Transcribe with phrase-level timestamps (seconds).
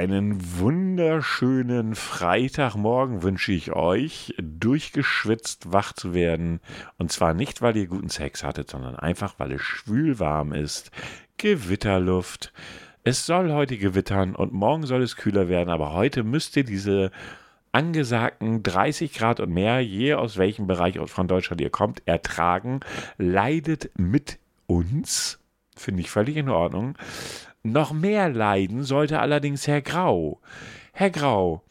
[0.00, 6.60] einen wunderschönen Freitagmorgen wünsche ich euch, durchgeschwitzt wach zu werden.
[6.96, 10.90] Und zwar nicht, weil ihr guten Sex hattet, sondern einfach, weil es schwül warm ist.
[11.36, 12.54] Gewitterluft.
[13.04, 17.10] Es soll heute gewittern und morgen soll es kühler werden, aber heute müsst ihr diese
[17.70, 22.80] angesagten 30 Grad und mehr, je aus welchem Bereich von Deutschland ihr kommt, ertragen.
[23.18, 25.40] Leidet mit uns.
[25.76, 26.96] Finde ich völlig in Ordnung.
[27.62, 30.40] Noch mehr leiden sollte allerdings Herr Grau.
[30.92, 31.62] Herr Grau,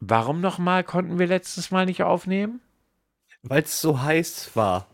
[0.00, 2.60] warum nochmal konnten wir letztes Mal nicht aufnehmen?
[3.42, 4.86] Weil es so heiß war.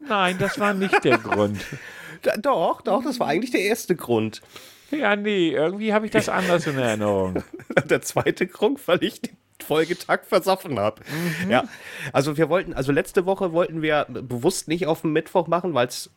[0.00, 1.60] Nein, das war nicht der Grund.
[2.40, 4.42] Doch, doch, das war eigentlich der erste Grund.
[4.90, 7.42] Ja, nee, irgendwie habe ich das anders in Erinnerung.
[7.90, 11.02] der zweite Grund, weil ich den Folgetag versoffen habe.
[11.44, 11.50] Mhm.
[11.50, 11.64] Ja,
[12.12, 15.88] also wir wollten, also letzte Woche wollten wir bewusst nicht auf den Mittwoch machen, weil
[15.88, 16.10] es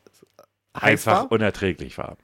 [0.73, 1.31] einfach war.
[1.31, 2.17] unerträglich war.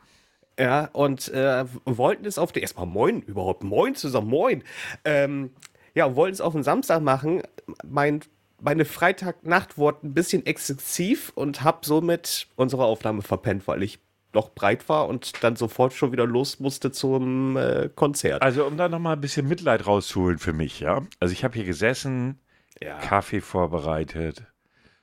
[0.60, 4.64] Ja, und äh, wollten es auf den, erstmal moin, überhaupt moin zusammen, moin.
[5.04, 5.52] Ähm,
[5.94, 7.42] ja, wollten es auf den Samstag machen.
[7.86, 8.22] Mein,
[8.62, 14.00] meine Freitagnacht wurde ein bisschen exzessiv und habe somit unsere Aufnahme verpennt, weil ich
[14.34, 18.42] noch breit war und dann sofort schon wieder los musste zum äh, Konzert.
[18.42, 21.02] Also um da nochmal ein bisschen Mitleid rauszuholen für mich, ja.
[21.20, 22.40] Also ich habe hier gesessen,
[22.82, 23.00] ja.
[23.00, 24.44] Kaffee vorbereitet,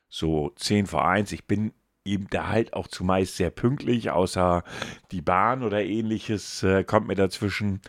[0.08, 1.33] so 10 vor 1.
[1.33, 1.73] Ich bin
[2.05, 4.64] eben da halt auch zumeist sehr pünktlich, außer
[5.11, 7.81] die Bahn oder ähnliches äh, kommt mir dazwischen.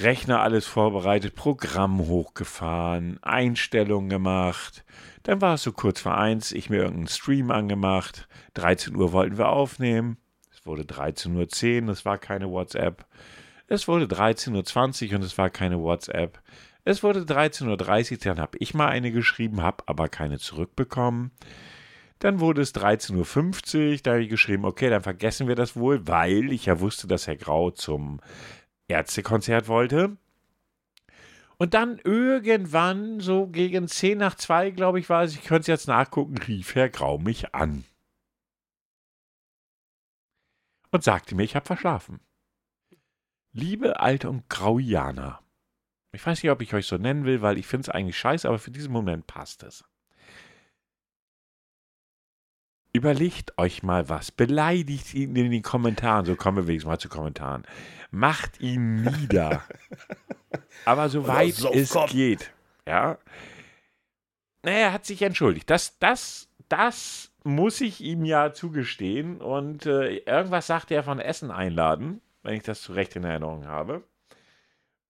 [0.00, 4.84] Rechner alles vorbereitet, Programm hochgefahren, Einstellungen gemacht.
[5.22, 8.28] Dann war es so kurz vor eins, ich mir irgendeinen Stream angemacht.
[8.54, 10.18] 13 Uhr wollten wir aufnehmen.
[10.52, 13.06] Es wurde 13.10 Uhr, es war keine WhatsApp.
[13.66, 16.40] Es wurde 13.20 Uhr und es war keine WhatsApp.
[16.84, 21.32] Es wurde 13.30 Uhr, dann habe ich mal eine geschrieben, habe aber keine zurückbekommen.
[22.18, 26.06] Dann wurde es 13.50 Uhr, da habe ich geschrieben, okay, dann vergessen wir das wohl,
[26.08, 28.20] weil ich ja wusste, dass Herr Grau zum
[28.88, 30.16] Ärztekonzert wollte.
[31.58, 35.66] Und dann irgendwann, so gegen 10 nach 2, glaube ich, war es, ich könnte es
[35.66, 37.84] jetzt nachgucken, rief Herr Grau mich an.
[40.90, 42.20] Und sagte mir, ich habe verschlafen.
[43.52, 45.42] Liebe Alte und Grauianer,
[46.12, 48.48] ich weiß nicht, ob ich euch so nennen will, weil ich finde es eigentlich scheiße,
[48.48, 49.84] aber für diesen Moment passt es.
[52.92, 54.30] Überlegt euch mal was.
[54.30, 56.24] Beleidigt ihn in den Kommentaren.
[56.24, 57.64] So kommen wir wenigstens mal zu Kommentaren.
[58.10, 59.62] Macht ihn nieder.
[60.84, 62.10] Aber soweit so es kommt.
[62.10, 62.52] geht.
[62.86, 63.18] Ja.
[64.62, 65.68] Naja, er hat sich entschuldigt.
[65.68, 69.40] Das, das, das muss ich ihm ja zugestehen.
[69.40, 73.66] Und äh, irgendwas sagte er von Essen einladen, wenn ich das zu Recht in Erinnerung
[73.66, 74.02] habe.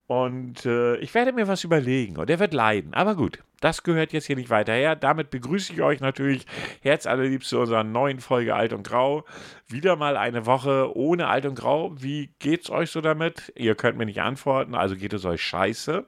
[0.09, 2.95] Und äh, ich werde mir was überlegen und er wird leiden.
[2.95, 4.97] Aber gut, das gehört jetzt hier nicht weiter her.
[4.97, 6.47] Damit begrüße ich euch natürlich
[6.81, 9.27] herzallerliebst zu unserer neuen Folge Alt und Grau.
[9.67, 11.93] Wieder mal eine Woche ohne Alt und Grau.
[12.01, 13.53] Wie geht's euch so damit?
[13.55, 16.07] Ihr könnt mir nicht antworten, also geht es euch scheiße.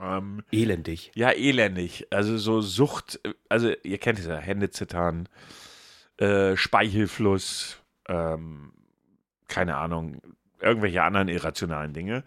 [0.00, 1.10] Ähm, elendig.
[1.16, 2.06] Ja, elendig.
[2.10, 5.28] Also so Sucht, also ihr kennt es ja, Hände zittern,
[6.18, 8.72] äh, Speichelfluss, ähm,
[9.48, 10.22] keine Ahnung,
[10.62, 12.24] irgendwelche anderen irrationalen Dinge.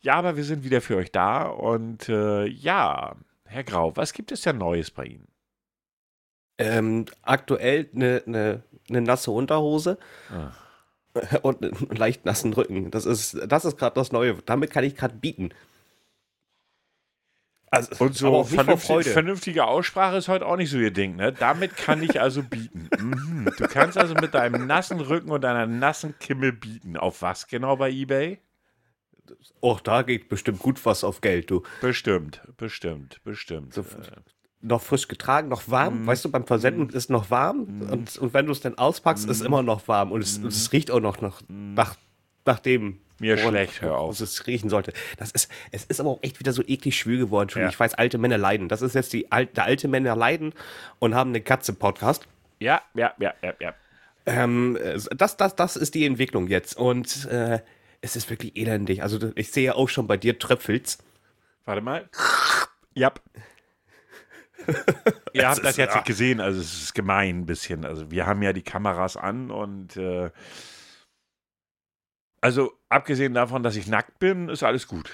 [0.00, 4.32] Ja, aber wir sind wieder für euch da und äh, ja, Herr Grau, was gibt
[4.32, 5.28] es denn Neues bei Ihnen?
[6.58, 9.98] Ähm, aktuell eine ne, ne nasse Unterhose
[10.30, 10.58] Ach.
[11.42, 12.90] und einen leicht nassen Rücken.
[12.90, 14.34] Das ist, das ist gerade das Neue.
[14.44, 15.50] Damit kann ich gerade bieten.
[17.74, 21.32] Also, und so vernünftig, vernünftige Aussprache ist heute auch nicht so ihr Ding, ne?
[21.32, 22.88] Damit kann ich also bieten.
[23.04, 23.50] Mhm.
[23.58, 26.96] Du kannst also mit deinem nassen Rücken und deiner nassen Kimme bieten.
[26.96, 28.38] Auf was genau bei eBay?
[29.60, 31.62] Och, da geht bestimmt gut was auf Geld, du.
[31.80, 33.74] Bestimmt, bestimmt, bestimmt.
[33.74, 33.84] So,
[34.64, 36.04] noch frisch getragen, noch warm.
[36.04, 36.06] Mm.
[36.06, 36.96] Weißt du, beim Versenden mm.
[36.96, 37.66] ist noch warm.
[37.80, 37.90] Mm.
[37.90, 40.10] Und, und, wenn du es dann auspackst, ist immer noch warm.
[40.10, 41.96] Und es, es riecht auch noch nach, nach,
[42.44, 43.00] nach dem.
[43.20, 44.18] Mir schlecht, hör auf.
[44.20, 44.92] es riechen sollte.
[45.18, 47.50] Das ist, es ist aber auch echt wieder so eklig schwül geworden.
[47.54, 47.68] Ja.
[47.68, 48.68] Ich weiß, alte Männer leiden.
[48.68, 50.52] Das ist jetzt die alte, alte Männer leiden
[50.98, 52.26] und haben eine Katze-Podcast.
[52.58, 53.74] Ja, ja, ja, ja, ja.
[54.26, 54.78] Ähm,
[55.16, 56.76] das, das, das ist die Entwicklung jetzt.
[56.76, 57.60] Und äh,
[58.00, 59.02] es ist wirklich elendig.
[59.02, 60.98] Also ich sehe ja auch schon bei dir Tröpfels.
[61.64, 62.08] Warte mal.
[62.94, 63.12] Ja.
[65.32, 67.84] Ihr habt das jetzt nicht gesehen, also es ist gemein ein bisschen.
[67.84, 70.30] Also wir haben ja die Kameras an und äh,
[72.40, 75.10] also abgesehen davon, dass ich nackt bin, ist alles gut.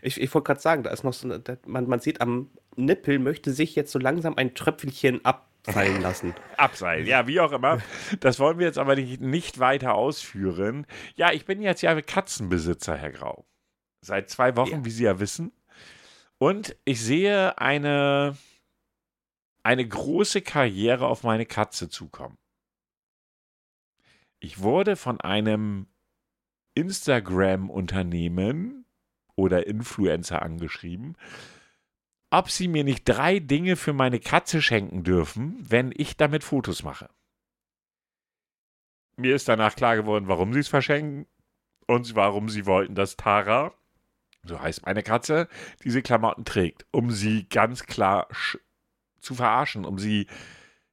[0.00, 3.18] Ich, ich wollte gerade sagen, da ist noch so eine, man, man sieht am Nippel
[3.18, 6.34] möchte sich jetzt so langsam ein Tröpfelchen ab fallen lassen.
[6.56, 7.80] Abseilen, ja, wie auch immer.
[8.20, 10.86] Das wollen wir jetzt aber nicht, nicht weiter ausführen.
[11.16, 13.44] Ja, ich bin jetzt ja Katzenbesitzer, Herr Grau.
[14.00, 14.84] Seit zwei Wochen, ja.
[14.84, 15.52] wie Sie ja wissen.
[16.38, 18.36] Und ich sehe eine,
[19.64, 22.38] eine große Karriere auf meine Katze zukommen.
[24.38, 25.88] Ich wurde von einem
[26.78, 28.86] Instagram-Unternehmen
[29.34, 31.16] oder Influencer angeschrieben,
[32.30, 36.84] ob sie mir nicht drei Dinge für meine Katze schenken dürfen, wenn ich damit Fotos
[36.84, 37.10] mache.
[39.16, 41.26] Mir ist danach klar geworden, warum sie es verschenken
[41.88, 43.74] und warum sie wollten, dass Tara,
[44.44, 45.48] so heißt meine Katze,
[45.82, 48.28] diese Klamotten trägt, um sie ganz klar
[49.18, 50.28] zu verarschen, um sie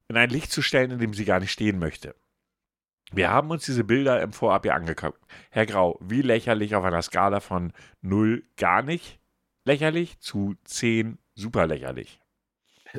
[0.08, 2.16] in ein Licht zu stellen, in dem sie gar nicht stehen möchte.
[3.12, 5.20] Wir haben uns diese Bilder im Vorab ja angeguckt.
[5.52, 7.72] Herr Grau, wie lächerlich auf einer Skala von
[8.02, 9.20] 0 gar nicht
[9.66, 12.20] lächerlich zu 10 super lächerlich.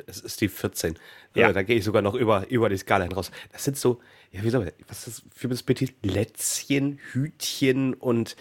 [0.05, 0.97] Es ist die 14.
[1.33, 1.51] Ja.
[1.51, 3.31] da gehe ich sogar noch über, über die Skala hinaus.
[3.51, 3.99] Das sind so,
[4.31, 5.95] ja, wie soll man, was ist das für das Petit?
[6.03, 8.35] Lätzchen, Hütchen und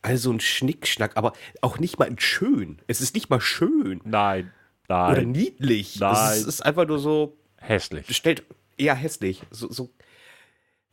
[0.00, 2.78] also ein Schnickschnack, aber auch nicht mal schön.
[2.86, 4.00] Es ist nicht mal schön.
[4.04, 4.52] Nein,
[4.88, 5.12] nein.
[5.12, 5.98] Oder niedlich.
[6.00, 6.38] Nein.
[6.38, 7.36] Es ist einfach nur so.
[7.56, 8.14] Hässlich.
[8.14, 8.44] Stellt,
[8.78, 9.42] ja, hässlich.
[9.50, 9.90] So, so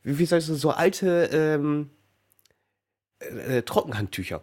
[0.02, 1.90] wie, wie soll ich sagen, so alte ähm,
[3.18, 4.42] äh, Trockenhandtücher.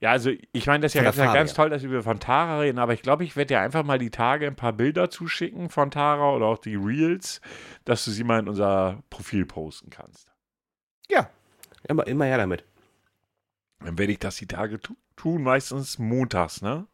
[0.00, 2.78] Ja, also ich meine, das ist ja ganz, ganz toll, dass wir von Tara reden,
[2.78, 5.90] aber ich glaube, ich werde dir einfach mal die Tage ein paar Bilder zuschicken von
[5.90, 7.40] Tara oder auch die Reels,
[7.84, 10.32] dass du sie mal in unser Profil posten kannst.
[11.10, 11.28] Ja,
[11.88, 12.64] immer, immer her damit.
[13.80, 16.86] Dann werde ich das die Tage tu tun, meistens montags, ne?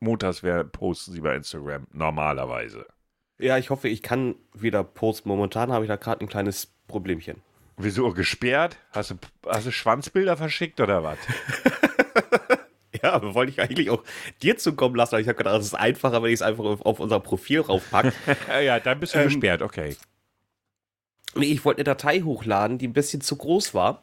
[0.00, 2.86] Montags wär, posten sie bei Instagram, normalerweise.
[3.40, 5.28] Ja, ich hoffe, ich kann wieder posten.
[5.28, 7.40] Momentan habe ich da gerade ein kleines Problemchen.
[7.78, 8.76] Wieso gesperrt?
[8.92, 9.14] Hast du,
[9.46, 11.18] hast du Schwanzbilder verschickt oder was?
[13.02, 14.04] ja, wollte ich eigentlich auch
[14.42, 15.14] dir zukommen lassen.
[15.14, 17.60] Aber ich habe gedacht, es ist einfacher, wenn ich es einfach auf, auf, unser Profil
[17.60, 18.12] raufpacke.
[18.62, 19.96] ja, dann bist du ähm, gesperrt, okay.
[21.34, 24.02] Nee, ich wollte eine Datei hochladen, die ein bisschen zu groß war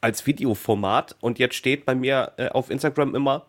[0.00, 1.14] als Videoformat.
[1.20, 3.46] Und jetzt steht bei mir äh, auf Instagram immer,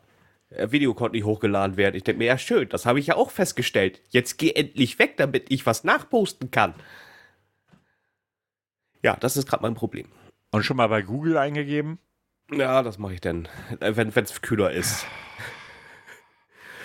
[0.50, 1.96] Video konnte nicht hochgeladen werden.
[1.96, 4.02] Ich denke mir, ja schön, das habe ich ja auch festgestellt.
[4.10, 6.76] Jetzt geh endlich weg, damit ich was nachposten kann.
[9.02, 10.12] Ja, das ist gerade mein Problem.
[10.52, 12.00] Und schon mal bei Google eingegeben?
[12.52, 13.48] Ja, das mache ich dann,
[13.80, 15.06] äh, wenn es kühler ist.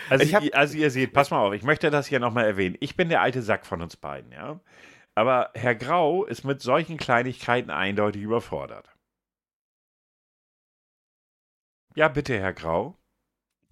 [0.08, 2.76] Also, hab, also ihr seht, pass mal auf, ich möchte das hier nochmal erwähnen.
[2.80, 4.58] Ich bin der alte Sack von uns beiden, ja.
[5.14, 8.88] Aber Herr Grau ist mit solchen Kleinigkeiten eindeutig überfordert.
[11.94, 12.99] Ja, bitte, Herr Grau.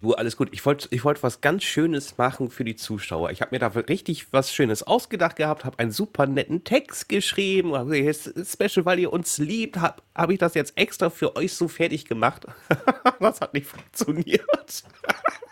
[0.01, 0.49] Du, alles gut.
[0.53, 3.31] Ich wollte ich wollt was ganz Schönes machen für die Zuschauer.
[3.31, 7.73] Ich habe mir da richtig was Schönes ausgedacht gehabt, habe einen super netten Text geschrieben.
[7.73, 12.05] Special, weil ihr uns liebt, habe hab ich das jetzt extra für euch so fertig
[12.05, 12.45] gemacht.
[13.19, 14.83] das hat nicht funktioniert.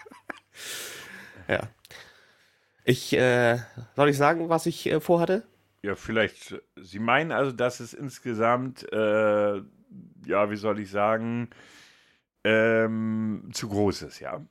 [1.49, 1.67] ja.
[2.85, 3.59] Ich, äh,
[3.97, 5.43] soll ich sagen, was ich äh, vorhatte?
[5.81, 6.55] Ja, vielleicht.
[6.77, 9.57] Sie meinen also, dass es insgesamt, äh,
[10.25, 11.49] ja, wie soll ich sagen,
[12.47, 14.45] ähm, zu groß ist, ja.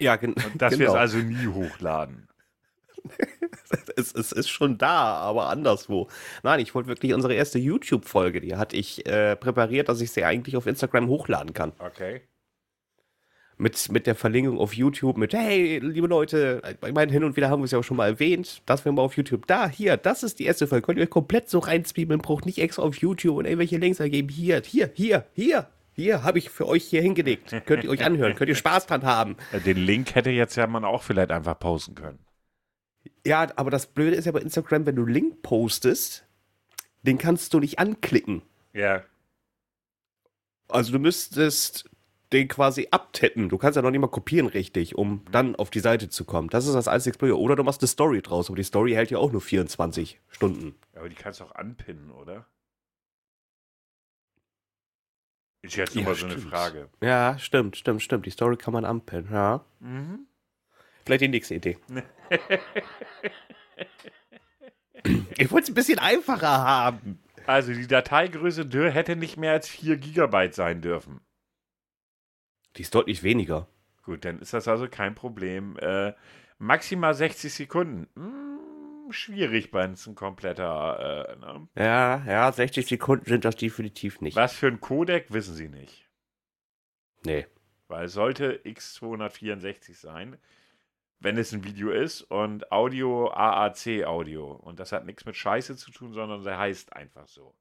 [0.00, 0.80] Ja, gen Und dass genau.
[0.80, 2.28] wir es also nie hochladen.
[3.96, 6.08] es, es, ist schon da, aber anderswo.
[6.42, 10.24] Nein, ich wollte wirklich unsere erste YouTube-Folge, die hatte ich äh, präpariert, dass ich sie
[10.24, 11.72] eigentlich auf Instagram hochladen kann.
[11.78, 12.22] Okay.
[13.56, 17.50] Mit, mit der Verlinkung auf YouTube, mit, hey, liebe Leute, ich meine, hin und wieder
[17.50, 19.96] haben wir es ja auch schon mal erwähnt, dass wir mal auf YouTube, da, hier,
[19.96, 22.96] das ist die erste Folge, könnt ihr euch komplett so reinzwiebeln, braucht nicht extra auf
[22.96, 27.02] YouTube und irgendwelche Links ergeben, hier, hier, hier, hier, hier habe ich für euch hier
[27.02, 27.54] hingelegt.
[27.66, 29.36] Könnt ihr euch anhören, könnt ihr Spaß dran haben.
[29.64, 32.18] Den Link hätte jetzt ja man auch vielleicht einfach posten können.
[33.26, 36.26] Ja, aber das Blöde ist ja bei Instagram, wenn du Link postest,
[37.02, 38.42] den kannst du nicht anklicken.
[38.72, 39.02] Ja.
[40.68, 41.88] Also du müsstest
[42.32, 43.48] den quasi abtippen.
[43.48, 46.48] Du kannst ja noch nicht mal kopieren richtig, um dann auf die Seite zu kommen.
[46.48, 47.38] Das ist das einzige Blöde.
[47.38, 50.74] Oder du machst eine Story draus, aber die Story hält ja auch nur 24 Stunden.
[50.94, 52.46] Aber die kannst du auch anpinnen, oder?
[55.64, 56.90] Ist jetzt ja, immer so eine Frage.
[57.00, 58.26] Ja, stimmt, stimmt, stimmt.
[58.26, 59.64] Die Story kann man anpinnen, ja.
[59.80, 60.26] Mhm.
[61.06, 61.78] Vielleicht die nächste Idee.
[65.38, 67.18] ich wollte es ein bisschen einfacher haben.
[67.46, 71.22] Also die Dateigröße hätte nicht mehr als 4 GB sein dürfen.
[72.76, 73.66] Die ist deutlich weniger.
[74.02, 75.78] Gut, dann ist das also kein Problem.
[75.78, 76.12] Äh,
[76.58, 78.06] maximal 60 Sekunden.
[78.16, 78.53] Hm,
[79.12, 81.28] schwierig bei uns ein kompletter.
[81.28, 81.68] Äh, ne?
[81.76, 84.36] Ja, ja, 60 Sekunden sind das definitiv nicht.
[84.36, 86.08] Was für ein Codec wissen Sie nicht.
[87.24, 87.46] Nee.
[87.88, 90.38] Weil es sollte X264 sein,
[91.20, 94.52] wenn es ein Video ist und Audio AAC Audio.
[94.52, 97.54] Und das hat nichts mit Scheiße zu tun, sondern der heißt einfach so.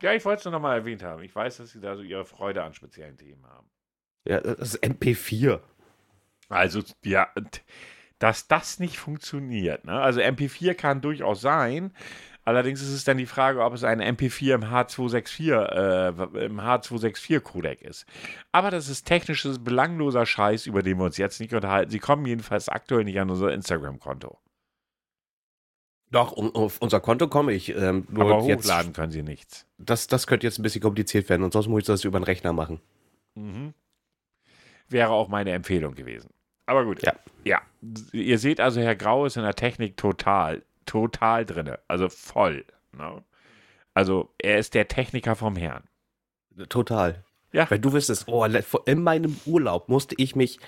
[0.00, 1.22] Ja, ich wollte es nur nochmal erwähnt haben.
[1.22, 3.68] Ich weiß, dass Sie da so Ihre Freude an speziellen Themen haben.
[4.24, 5.60] Ja, das ist MP4.
[6.48, 7.32] Also, ja,
[8.18, 9.84] dass das nicht funktioniert.
[9.84, 9.92] Ne?
[9.92, 11.92] Also MP4 kann durchaus sein.
[12.44, 17.82] Allerdings ist es dann die Frage, ob es ein MP4 im H264, äh, im H264-Codec
[17.82, 18.06] ist.
[18.52, 21.90] Aber das ist technisches, belangloser Scheiß, über den wir uns jetzt nicht unterhalten.
[21.90, 24.38] Sie kommen jedenfalls aktuell nicht an unser Instagram-Konto.
[26.10, 27.76] Doch, um, auf unser Konto komme ich.
[27.76, 29.66] Ähm, nur Aber hochladen jetzt, können sie nichts.
[29.76, 32.24] Das, das könnte jetzt ein bisschen kompliziert werden und sonst muss ich das über den
[32.24, 32.80] Rechner machen.
[33.34, 33.74] Mhm.
[34.88, 36.30] Wäre auch meine Empfehlung gewesen.
[36.68, 37.02] Aber gut.
[37.02, 37.14] Ja.
[37.44, 37.62] ja.
[38.12, 41.72] Ihr seht also, Herr Grau ist in der Technik total, total drin.
[41.88, 42.66] Also voll.
[42.92, 43.24] Ne?
[43.94, 45.84] Also er ist der Techniker vom Herrn.
[46.68, 47.24] Total.
[47.52, 47.70] Ja.
[47.70, 48.44] Weil du wüsstest, oh,
[48.84, 50.60] in meinem Urlaub musste ich mich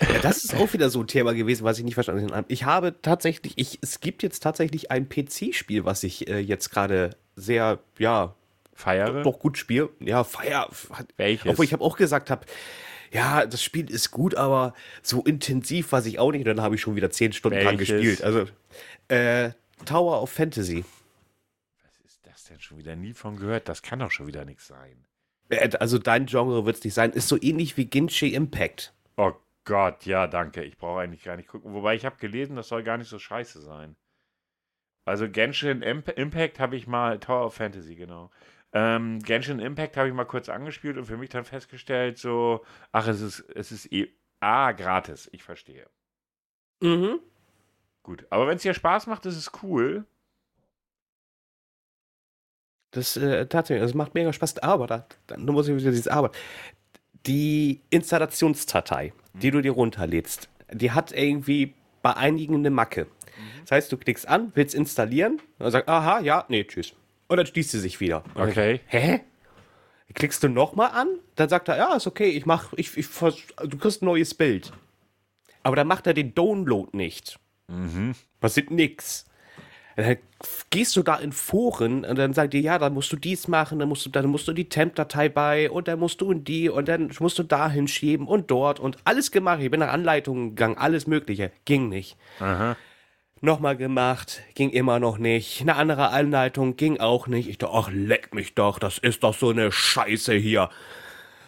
[0.00, 2.46] ja, das ist auch wieder so ein Thema gewesen, was ich nicht verstanden habe.
[2.48, 7.10] Ich habe tatsächlich, ich, es gibt jetzt tatsächlich ein PC-Spiel, was ich äh, jetzt gerade
[7.36, 8.34] sehr, ja,
[8.74, 9.22] feiere.
[9.22, 9.90] Doch gut spiele.
[10.00, 10.68] Ja, feier.
[11.16, 11.46] Welches?
[11.46, 12.44] Obwohl ich habe auch gesagt habe,
[13.14, 16.40] ja, das Spiel ist gut, aber so intensiv was ich auch nicht.
[16.40, 18.22] Und dann habe ich schon wieder zehn Stunden dran gespielt.
[18.22, 18.46] Also,
[19.08, 19.52] äh,
[19.84, 20.84] Tower of Fantasy.
[21.84, 22.96] Was ist das denn schon wieder?
[22.96, 23.68] Nie von gehört.
[23.68, 25.06] Das kann doch schon wieder nichts sein.
[25.48, 27.12] Äh, also dein Genre wird es nicht sein.
[27.12, 28.92] Ist so ähnlich wie Genshin Impact.
[29.16, 29.32] Oh
[29.64, 30.64] Gott, ja, danke.
[30.64, 31.72] Ich brauche eigentlich gar nicht gucken.
[31.72, 33.94] Wobei ich habe gelesen, das soll gar nicht so scheiße sein.
[35.04, 38.30] Also Genshin Imp Impact habe ich mal, Tower of Fantasy, genau.
[38.76, 43.06] Ähm, Genshin Impact habe ich mal kurz angespielt und für mich dann festgestellt, so, ach,
[43.06, 45.86] es ist, es ist eh, ah, gratis, ich verstehe.
[46.80, 47.20] Mhm.
[48.02, 50.04] Gut, aber wenn es dir Spaß macht, ist es cool.
[52.90, 56.32] Das äh, tatsächlich, das macht mega Spaß, aber da, dann muss ich wieder dieses Aber.
[57.26, 63.06] Die Installationsdatei, die du dir runterlädst, die hat irgendwie bei einigen eine Macke.
[63.62, 66.94] Das heißt, du klickst an, willst installieren, und sagst, aha, ja, nee, tschüss.
[67.28, 68.24] Und dann schließt sie sich wieder.
[68.34, 68.80] Okay.
[68.86, 69.20] Hä?
[70.12, 73.78] Klickst du nochmal an, dann sagt er, ja, ist okay, ich mach, ich, ich, du
[73.78, 74.72] kriegst ein neues Bild.
[75.62, 77.40] Aber dann macht er den Download nicht.
[77.68, 78.14] Mhm.
[78.38, 79.24] Passiert nix.
[79.96, 80.16] Dann
[80.70, 83.78] gehst du da in Foren und dann sagt dir, ja, dann musst du dies machen,
[83.78, 86.68] dann musst du, dann musst du die Temp-Datei bei und dann musst du in die
[86.68, 89.60] und dann musst du da hinschieben und dort und alles gemacht.
[89.62, 91.52] Ich bin nach Anleitungen gegangen, alles Mögliche.
[91.64, 92.16] Ging nicht.
[92.40, 92.76] Aha.
[93.40, 95.60] Nochmal gemacht, ging immer noch nicht.
[95.60, 97.48] Eine andere Anleitung ging auch nicht.
[97.48, 100.70] Ich dachte, ach, leck mich doch, das ist doch so eine Scheiße hier.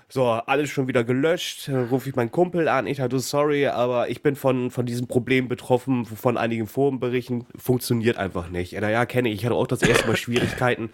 [0.09, 1.69] So, alles schon wieder gelöscht.
[1.69, 2.87] Dann rufe ich meinen Kumpel an.
[2.87, 7.47] Ich dachte, sorry, aber ich bin von, von diesem Problem betroffen, von einigen Forenberichten.
[7.57, 8.73] Funktioniert einfach nicht.
[8.73, 9.37] Ja, ja, kenne ich.
[9.37, 10.91] Ich hatte auch das erste Mal Schwierigkeiten.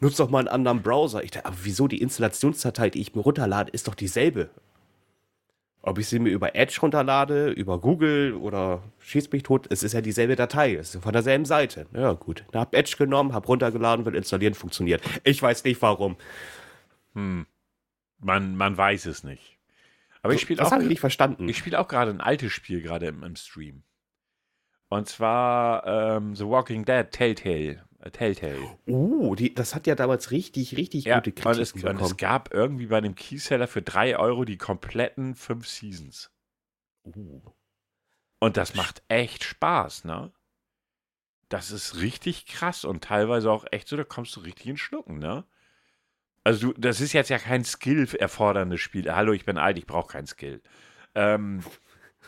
[0.00, 1.22] Nutzt doch mal einen anderen Browser.
[1.22, 4.48] Ich dachte, aber wieso die Installationsdatei, die ich mir runterlade, ist doch dieselbe.
[5.86, 9.92] Ob ich sie mir über Edge runterlade, über Google oder schieß mich tot, es ist
[9.92, 11.84] ja dieselbe Datei, es ist von derselben Seite.
[11.92, 12.46] Ja, gut.
[12.52, 15.02] Da hab Edge genommen, hab runtergeladen, will installieren, funktioniert.
[15.24, 16.16] Ich weiß nicht warum.
[17.12, 17.44] Hm.
[18.18, 19.58] Man, man weiß es nicht.
[20.22, 20.64] Aber so, ich spiele auch.
[20.64, 21.50] Das habe ich nicht verstanden.
[21.50, 23.82] Ich spiele auch gerade ein altes Spiel gerade im, im, Stream.
[24.88, 25.86] Und zwar
[26.16, 27.84] ähm, The Walking Dead Telltale.
[28.04, 28.78] Äh, Telltale.
[28.86, 31.98] Uh, die, das hat ja damals richtig, richtig ja, gute Kritiken und es, bekommen.
[31.98, 36.30] Und es gab irgendwie bei einem Keyseller für 3 Euro die kompletten 5 Seasons.
[37.04, 37.40] Uh.
[38.40, 40.32] Und das macht echt Spaß, ne?
[41.48, 45.18] Das ist richtig krass und teilweise auch echt so, da kommst du richtig in Schlucken,
[45.18, 45.44] ne?
[46.42, 49.10] Also du, das ist jetzt ja kein Skill erforderndes Spiel.
[49.14, 50.62] Hallo, ich bin alt, ich brauche kein Skill.
[51.14, 51.62] Ähm,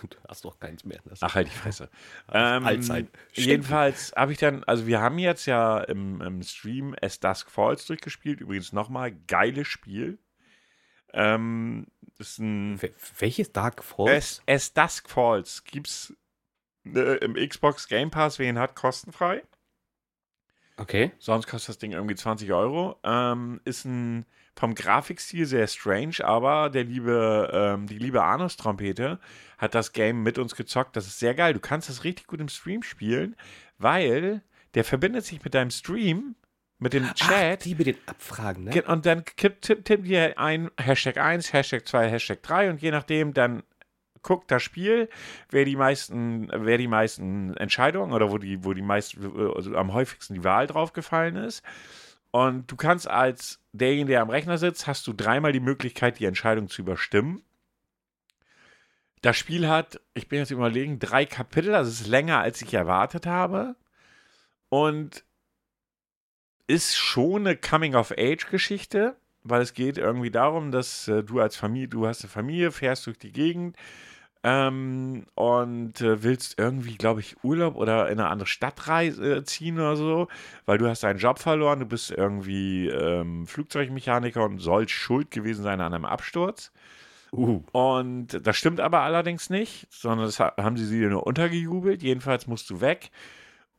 [0.09, 1.00] du hast doch keins mehr.
[1.21, 1.88] Ach, halt die Fresse.
[2.33, 3.09] ähm, Allzeit.
[3.33, 7.87] Jedenfalls habe ich dann, also wir haben jetzt ja im, im Stream As Dusk Falls
[7.87, 8.41] durchgespielt.
[8.41, 10.19] Übrigens nochmal, geiles Spiel.
[11.12, 11.87] Ähm,
[12.19, 12.81] ist ein,
[13.19, 14.43] Welches Dark Falls?
[14.47, 16.15] As, As Dusk Falls gibt's
[16.85, 19.43] äh, im Xbox Game Pass, wer ihn hat, kostenfrei.
[20.76, 21.12] Okay.
[21.19, 22.99] Sonst kostet das Ding irgendwie 20 Euro.
[23.03, 24.26] Ähm, ist ein
[24.59, 29.21] vom Grafikstil sehr strange, aber der liebe, ähm, die liebe Anus-Trompete
[29.59, 30.97] hat das Game mit uns gezockt.
[30.97, 31.53] Das ist sehr geil.
[31.53, 33.37] Du kannst das richtig gut im Stream spielen,
[33.79, 34.43] weil
[34.75, 36.37] der verbindet sich mit deinem Stream,
[36.79, 37.59] mit dem Chat.
[37.61, 38.83] Ach, die mit den Abfragen, ne?
[38.83, 42.91] Und dann tippt tipp, tipp dir ein Hashtag 1, Hashtag 2, Hashtag 3 und je
[42.91, 43.63] nachdem dann
[44.23, 45.09] guckt das Spiel,
[45.51, 49.93] wer die meisten, wer die meisten Entscheidungen oder wo die, wo die meisten, also am
[49.93, 51.63] häufigsten die Wahl drauf gefallen ist.
[52.37, 56.26] Und du kannst als derjenige, der am Rechner sitzt, hast du dreimal die Möglichkeit, die
[56.26, 57.43] Entscheidung zu überstimmen.
[59.23, 62.75] Das Spiel hat, ich bin jetzt überlegen, drei Kapitel, also es ist länger, als ich
[62.75, 63.75] erwartet habe.
[64.69, 65.25] Und
[66.66, 72.07] ist schon eine Coming-of-Age-Geschichte, weil es geht irgendwie darum, dass äh, du als Familie, du
[72.07, 73.78] hast eine Familie, fährst durch die Gegend,
[74.47, 79.45] ähm, und äh, willst irgendwie, glaube ich, Urlaub oder in eine andere Stadt reise, äh,
[79.45, 80.29] ziehen oder so,
[80.67, 85.65] weil du hast deinen Job verloren, du bist irgendwie ähm, Flugzeugmechaniker und sollst schuld gewesen
[85.65, 86.71] sein an einem Absturz.
[87.33, 87.65] Uh.
[87.73, 92.05] Und das stimmt aber allerdings nicht, sondern das haben sie dir nur untergejubelt.
[92.05, 93.11] Jedenfalls musst du weg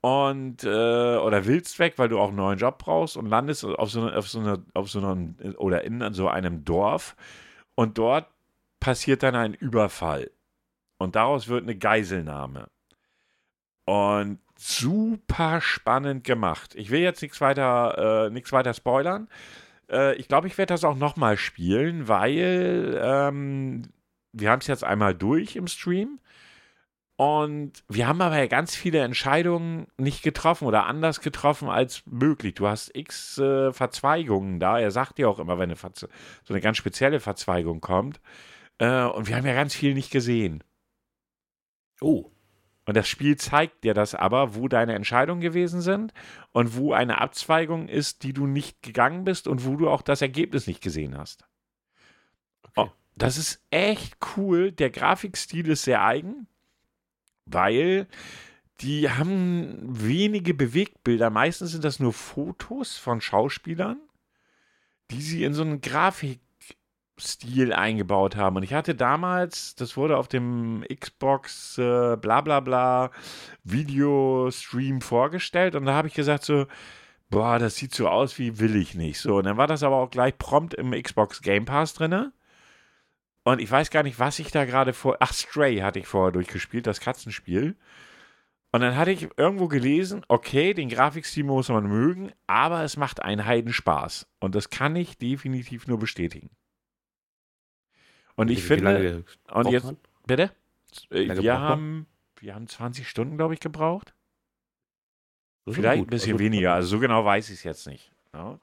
[0.02, 3.90] und äh, oder willst weg, weil du auch einen neuen Job brauchst und landest auf
[3.90, 7.16] so, auf so einer, auf so einer oder in so einem Dorf
[7.76, 8.28] und dort
[8.82, 10.30] passiert dann ein Überfall.
[10.98, 12.68] Und daraus wird eine Geiselnahme.
[13.86, 16.76] Und super spannend gemacht.
[16.76, 19.30] Ich will jetzt nichts weiter, äh, weiter spoilern.
[19.90, 23.84] Äh, ich glaube, ich werde das auch nochmal spielen, weil ähm,
[24.34, 26.20] wir haben es jetzt einmal durch im Stream.
[27.18, 32.54] Und wir haben aber ja ganz viele Entscheidungen nicht getroffen oder anders getroffen als möglich.
[32.54, 34.80] Du hast x äh, Verzweigungen da.
[34.80, 36.08] Er sagt dir auch immer, wenn eine so
[36.50, 38.22] eine ganz spezielle Verzweigung kommt.
[38.78, 40.64] Äh, und wir haben ja ganz viel nicht gesehen.
[42.02, 42.32] Oh.
[42.86, 46.14] Und das Spiel zeigt dir das aber, wo deine Entscheidungen gewesen sind
[46.54, 50.22] und wo eine Abzweigung ist, die du nicht gegangen bist und wo du auch das
[50.22, 51.46] Ergebnis nicht gesehen hast.
[52.64, 52.88] Okay.
[52.88, 54.72] Oh, das ist echt cool.
[54.72, 56.48] Der Grafikstil ist sehr eigen,
[57.46, 58.08] weil
[58.80, 61.30] die haben wenige Bewegtbilder.
[61.30, 64.00] Meistens sind das nur Fotos von Schauspielern,
[65.12, 66.40] die sie in so einen Grafik
[67.20, 68.58] Stil eingebaut haben.
[68.58, 73.12] Und ich hatte damals, das wurde auf dem Xbox äh, bla bla bla
[73.64, 76.68] Videostream vorgestellt und da habe ich gesagt so,
[77.30, 79.20] boah, das sieht so aus wie will ich nicht.
[79.20, 82.34] So, und dann war das aber auch gleich prompt im Xbox Game Pass drinne.
[83.44, 85.18] Und ich weiß gar nicht, was ich da gerade vor.
[85.20, 87.78] Ach, Stray hatte ich vorher durchgespielt, das Katzenspiel.
[88.74, 93.24] Und dann hatte ich irgendwo gelesen, okay, den Grafikstil muss man mögen, aber es macht
[93.24, 94.28] einen Heidenspaß.
[94.40, 96.50] Und das kann ich definitiv nur bestätigen.
[98.38, 99.24] Und ich wie, finde.
[99.26, 99.84] Wie und jetzt.
[99.84, 99.98] Man?
[100.26, 100.52] Bitte?
[101.10, 102.08] Äh, wir haben,
[102.40, 104.14] wir haben 20 Stunden, glaube ich, gebraucht.
[105.68, 106.74] Vielleicht ein bisschen also, weniger.
[106.74, 108.12] Also so genau weiß ich es jetzt nicht.
[108.34, 108.58] Ja.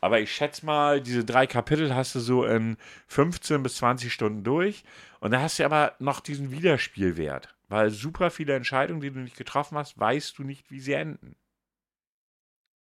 [0.00, 2.76] Aber ich schätze mal, diese drei Kapitel hast du so in
[3.08, 4.84] 15 bis 20 Stunden durch.
[5.20, 7.54] Und da hast du aber noch diesen Wiederspielwert.
[7.68, 11.36] Weil super viele Entscheidungen, die du nicht getroffen hast, weißt du nicht, wie sie enden.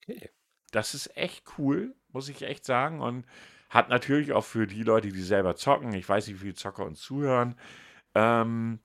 [0.08, 0.30] Okay.
[0.72, 3.00] Das ist echt cool, muss ich echt sagen.
[3.00, 3.26] Und
[3.72, 6.84] hat natürlich auch für die Leute, die selber zocken, ich weiß nicht, wie viele Zocker
[6.84, 7.58] uns zuhören,
[8.14, 8.80] ähm,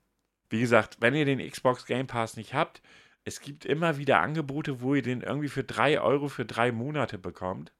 [0.49, 2.81] wie gesagt, wenn ihr den Xbox Game Pass nicht habt,
[3.25, 7.17] es gibt immer wieder Angebote, wo ihr den irgendwie für 3 Euro für drei Monate
[7.17, 7.73] bekommt.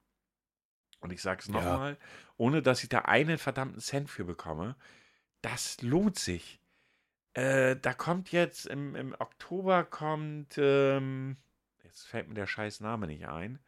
[1.00, 1.98] Und ich sage es nochmal, ja.
[2.36, 4.76] ohne dass ich da einen verdammten Cent für bekomme.
[5.42, 6.60] Das lohnt sich.
[7.34, 11.38] Äh, da kommt jetzt im, im Oktober kommt, ähm,
[11.86, 13.60] jetzt fällt mir der scheiß Name nicht ein.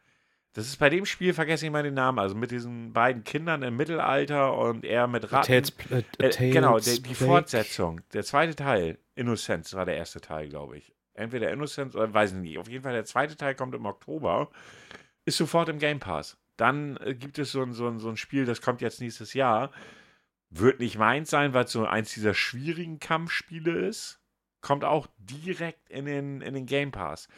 [0.52, 3.62] Das ist bei dem Spiel, vergesse ich mal den Namen, also mit diesen beiden Kindern
[3.62, 5.46] im Mittelalter und er mit Ratten.
[5.46, 5.72] Tales,
[6.18, 10.78] äh, äh, genau, der, die Fortsetzung, der zweite Teil, Innocence war der erste Teil, glaube
[10.78, 10.92] ich.
[11.14, 12.58] Entweder Innocence oder weiß ich nicht.
[12.58, 14.50] Auf jeden Fall der zweite Teil kommt im Oktober,
[15.24, 16.36] ist sofort im Game Pass.
[16.56, 19.34] Dann äh, gibt es so ein, so, ein, so ein Spiel, das kommt jetzt nächstes
[19.34, 19.70] Jahr.
[20.50, 24.18] Wird nicht meins sein, weil es so eins dieser schwierigen Kampfspiele ist.
[24.62, 27.28] Kommt auch direkt in den, in den Game Pass.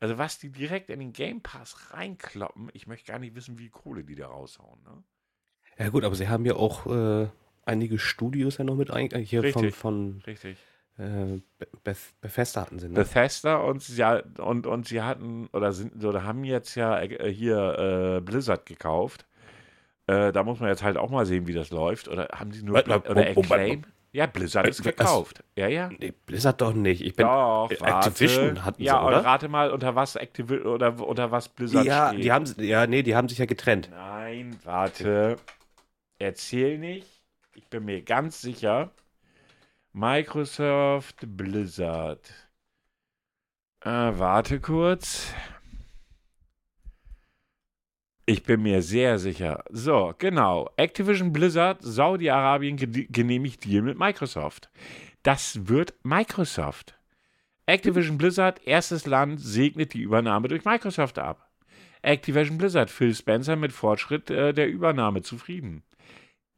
[0.00, 3.68] Also was die direkt in den Game Pass reinkloppen, ich möchte gar nicht wissen, wie
[3.68, 4.82] Kohle die da raushauen.
[4.82, 5.02] Ne?
[5.78, 7.28] Ja gut, aber sie haben ja auch äh,
[7.66, 10.56] einige Studios ja noch mit ein, äh, hier richtig, von, von richtig.
[10.98, 11.40] Äh,
[11.84, 12.88] Beth, Bethesda hatten sie.
[12.88, 12.94] Ne?
[12.94, 14.02] Bethesda und sie,
[14.38, 19.26] und, und sie hatten oder sind oder haben jetzt ja äh, hier äh, Blizzard gekauft.
[20.06, 22.08] Äh, da muss man jetzt halt auch mal sehen, wie das läuft.
[22.08, 23.84] Oder haben sie nur oder Acclaim?
[24.12, 25.44] Ja, Blizzard ist gekauft.
[25.54, 25.88] Ja, ja.
[25.88, 27.00] Nee, Blizzard doch nicht.
[27.00, 29.24] Ich bin doch, Activision hatten ja, sie, oder?
[29.24, 32.24] rate mal, unter was Activision oder unter was Blizzard ja, steht.
[32.24, 33.88] Die haben, ja, nee, die haben sich ja getrennt.
[33.92, 35.36] Nein, warte.
[36.18, 37.06] Erzähl nicht.
[37.54, 38.90] Ich bin mir ganz sicher.
[39.92, 42.30] Microsoft Blizzard.
[43.84, 45.32] Äh, warte kurz.
[48.30, 49.64] Ich bin mir sehr sicher.
[49.70, 50.70] So, genau.
[50.76, 52.76] Activision Blizzard, Saudi-Arabien
[53.10, 54.70] genehmigt Deal mit Microsoft.
[55.24, 56.96] Das wird Microsoft.
[57.66, 61.50] Activision Blizzard, erstes Land, segnet die Übernahme durch Microsoft ab.
[62.02, 65.82] Activision Blizzard, Phil Spencer mit Fortschritt äh, der Übernahme zufrieden.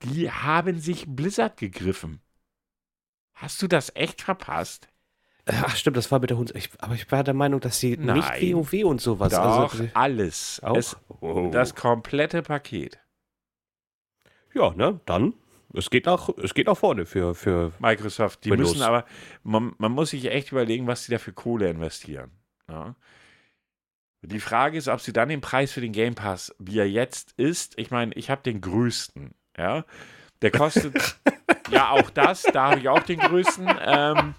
[0.02, 2.20] Die haben sich Blizzard gegriffen.
[3.32, 4.88] Hast du das echt verpasst?
[5.44, 6.54] Äh, ach stimmt, das war mit der Hund.
[6.54, 8.16] Ich, aber ich war der Meinung, dass sie Nein.
[8.16, 9.34] nicht WoW und sowas.
[9.34, 10.60] Also Doch, also, alles.
[10.62, 10.76] Auch?
[10.76, 11.50] Es, oh.
[11.52, 13.00] Das komplette Paket.
[14.54, 15.34] Ja, ne, dann.
[15.74, 18.44] Es geht nach, es geht nach vorne für, für Microsoft.
[18.44, 18.72] Die Windows.
[18.72, 19.06] müssen aber,
[19.42, 22.30] man, man, muss sich echt überlegen, was sie da für Kohle investieren.
[22.68, 22.94] Ja.
[24.20, 27.32] Die Frage ist, ob sie dann den Preis für den Game Pass, wie er jetzt
[27.32, 29.84] ist, ich meine, ich habe den größten, ja.
[30.42, 31.16] Der kostet,
[31.70, 33.68] ja, auch das, da habe ich auch den größten.
[33.80, 34.34] Ähm,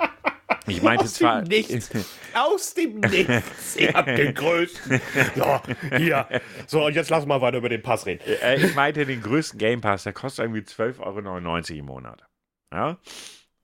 [0.67, 1.41] ich meinte aus zwar.
[1.41, 1.89] Dem Nichts.
[2.33, 3.75] Aus dem Nichts.
[3.75, 5.01] Ihr habt den größten.
[5.35, 5.61] So,
[5.97, 6.27] hier.
[6.67, 8.23] So, und jetzt lass mal weiter über den Pass reden.
[8.41, 12.23] Äh, ich meinte den größten Game Pass, der kostet irgendwie 12,99 Euro im Monat.
[12.71, 12.97] Ja.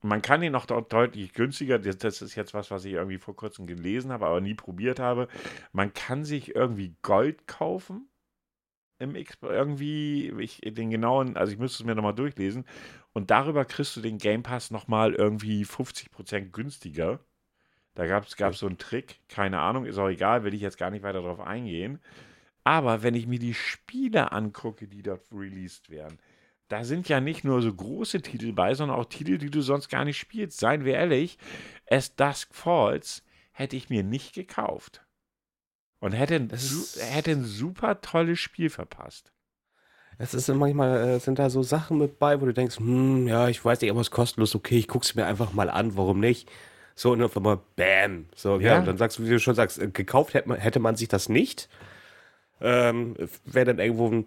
[0.02, 3.66] Man kann ihn noch deutlich günstiger, das ist jetzt was, was ich irgendwie vor kurzem
[3.66, 5.28] gelesen habe, aber nie probiert habe.
[5.72, 8.08] Man kann sich irgendwie Gold kaufen
[9.00, 12.64] im X, irgendwie, ich, den genauen, also ich müsste es mir nochmal durchlesen.
[13.12, 17.20] Und darüber kriegst du den Game Pass nochmal irgendwie 50% günstiger.
[17.94, 20.90] Da gab es so einen Trick, keine Ahnung, ist auch egal, will ich jetzt gar
[20.90, 21.98] nicht weiter darauf eingehen.
[22.62, 26.18] Aber wenn ich mir die Spiele angucke, die dort released werden,
[26.68, 29.88] da sind ja nicht nur so große Titel bei, sondern auch Titel, die du sonst
[29.88, 30.60] gar nicht spielst.
[30.60, 31.36] Seien wir ehrlich,
[31.90, 35.04] As Dusk Falls hätte ich mir nicht gekauft.
[36.00, 36.48] Und hätte,
[36.98, 39.32] hätte ein super tolles Spiel verpasst.
[40.18, 43.48] Es ist manchmal äh, sind da so Sachen mit bei, wo du denkst, hm, ja,
[43.48, 45.96] ich weiß nicht, aber es ist kostenlos, okay, ich gucke es mir einfach mal an,
[45.96, 46.50] warum nicht?
[46.94, 48.26] So, und auf einmal, bam.
[48.34, 48.72] So, ja.
[48.72, 50.96] ja, und dann sagst du, wie du schon sagst, äh, gekauft hätte man, hätte man
[50.96, 51.70] sich das nicht.
[52.60, 54.24] Ähm, Wäre dann irgendwo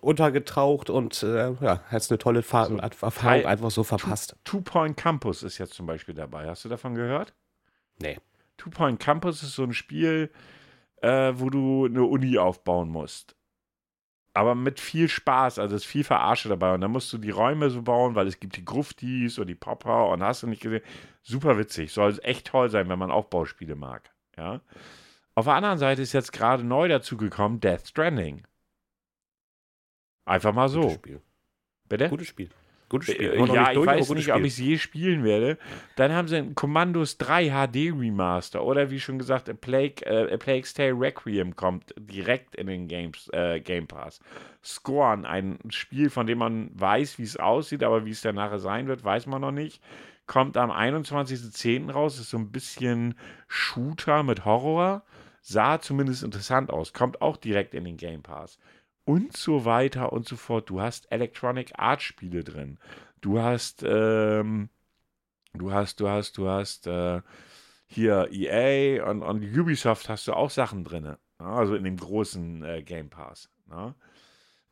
[0.00, 4.36] untergetaucht und äh, ja, hat eine tolle Fahr so, Erfahrung einfach so verpasst.
[4.44, 6.46] Two, Two Point Campus ist jetzt zum Beispiel dabei.
[6.46, 7.34] Hast du davon gehört?
[7.98, 8.18] Nee.
[8.56, 10.30] Two Point Campus ist so ein Spiel,
[11.06, 13.36] äh, wo du eine Uni aufbauen musst.
[14.34, 16.74] Aber mit viel Spaß, also es ist viel Verarsche dabei.
[16.74, 19.54] Und dann musst du die Räume so bauen, weil es gibt die Gruftis und die
[19.54, 20.82] Popper und hast du nicht gesehen.
[21.22, 21.92] Super witzig.
[21.92, 24.10] Soll echt toll sein, wenn man Aufbauspiele mag.
[24.36, 24.60] Ja.
[25.36, 28.42] Auf der anderen Seite ist jetzt gerade neu dazugekommen Death Stranding.
[30.24, 30.80] Einfach mal so.
[30.80, 31.22] Gutes Spiel.
[31.88, 32.08] Bitte?
[32.08, 32.50] Gutes Spiel.
[32.88, 33.32] Gutes Spiel.
[33.32, 34.34] Äh, ja, ich weiß nicht, Spiel.
[34.34, 35.58] ob ich es je spielen werde.
[35.96, 40.32] Dann haben sie ein Commandos 3 HD Remaster oder wie schon gesagt, A, Plague, äh,
[40.32, 44.20] A Plague's Tale Requiem kommt direkt in den Games, äh, Game Pass.
[44.64, 48.60] Scorn, ein Spiel, von dem man weiß, wie es aussieht, aber wie es dann nachher
[48.60, 49.82] sein wird, weiß man noch nicht.
[50.26, 51.90] Kommt am 21.10.
[51.90, 53.14] raus, ist so ein bisschen
[53.48, 55.02] Shooter mit Horror.
[55.40, 58.58] Sah zumindest interessant aus, kommt auch direkt in den Game Pass
[59.06, 60.68] und so weiter und so fort.
[60.68, 62.78] Du hast Electronic Art Spiele drin.
[63.22, 64.68] Du hast, ähm,
[65.54, 67.22] du hast, du hast, du hast äh,
[67.86, 71.16] hier EA und, und, Ubisoft hast du auch Sachen drin.
[71.38, 73.48] Also in dem großen äh, Game Pass.
[73.66, 73.94] Ne?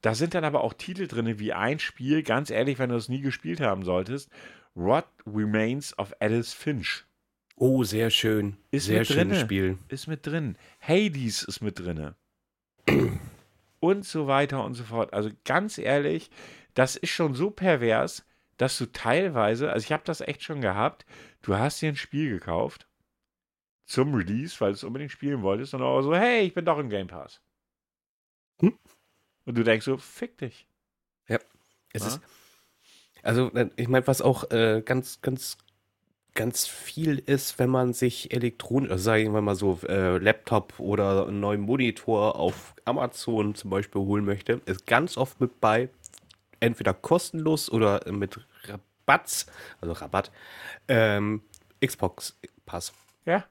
[0.02, 3.08] Da sind dann aber auch Titel drin, wie ein Spiel, ganz ehrlich, wenn du es
[3.08, 4.30] nie gespielt haben solltest,
[4.74, 7.04] What Remains of Alice Finch.
[7.56, 8.56] Oh, sehr schön.
[8.72, 9.78] Ist sehr schönes Spiel.
[9.88, 10.58] Ist mit drin.
[10.80, 12.14] Hades ist mit drin
[13.84, 15.12] und so weiter und so fort.
[15.12, 16.30] Also ganz ehrlich,
[16.74, 18.24] das ist schon so pervers,
[18.56, 21.04] dass du teilweise, also ich habe das echt schon gehabt,
[21.42, 22.88] du hast dir ein Spiel gekauft
[23.84, 26.78] zum Release, weil du es unbedingt spielen wolltest und auch so, hey, ich bin doch
[26.78, 27.40] im Game Pass.
[28.60, 28.78] Hm?
[29.44, 30.66] Und du denkst so, fick dich.
[31.28, 31.38] Ja,
[31.92, 32.08] es ja?
[32.08, 32.20] ist,
[33.22, 35.58] also ich meine, was auch äh, ganz, ganz
[36.34, 41.28] ganz viel ist, wenn man sich elektronisch, also sagen wir mal so, äh, Laptop oder
[41.28, 45.88] einen neuen Monitor auf Amazon zum Beispiel holen möchte, ist ganz oft mit bei,
[46.60, 49.46] entweder kostenlos oder mit Rabatz,
[49.80, 50.32] also Rabatt,
[50.88, 51.42] ähm,
[51.84, 52.92] Xbox Pass.
[53.26, 53.44] Ja.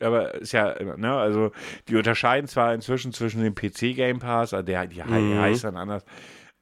[0.00, 1.52] Aber ist ja, ne, also
[1.88, 5.38] die unterscheiden zwar inzwischen zwischen dem PC Game Pass, also der, die mhm.
[5.38, 6.04] heißt dann anders,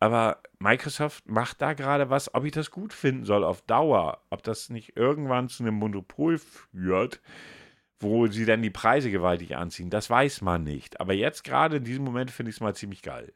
[0.02, 4.42] aber Microsoft macht da gerade was, ob ich das gut finden soll auf Dauer, ob
[4.42, 7.20] das nicht irgendwann zu einem Monopol führt,
[8.00, 10.98] wo sie dann die Preise gewaltig anziehen, das weiß man nicht.
[10.98, 13.32] Aber jetzt gerade in diesem Moment finde ich es mal ziemlich geil.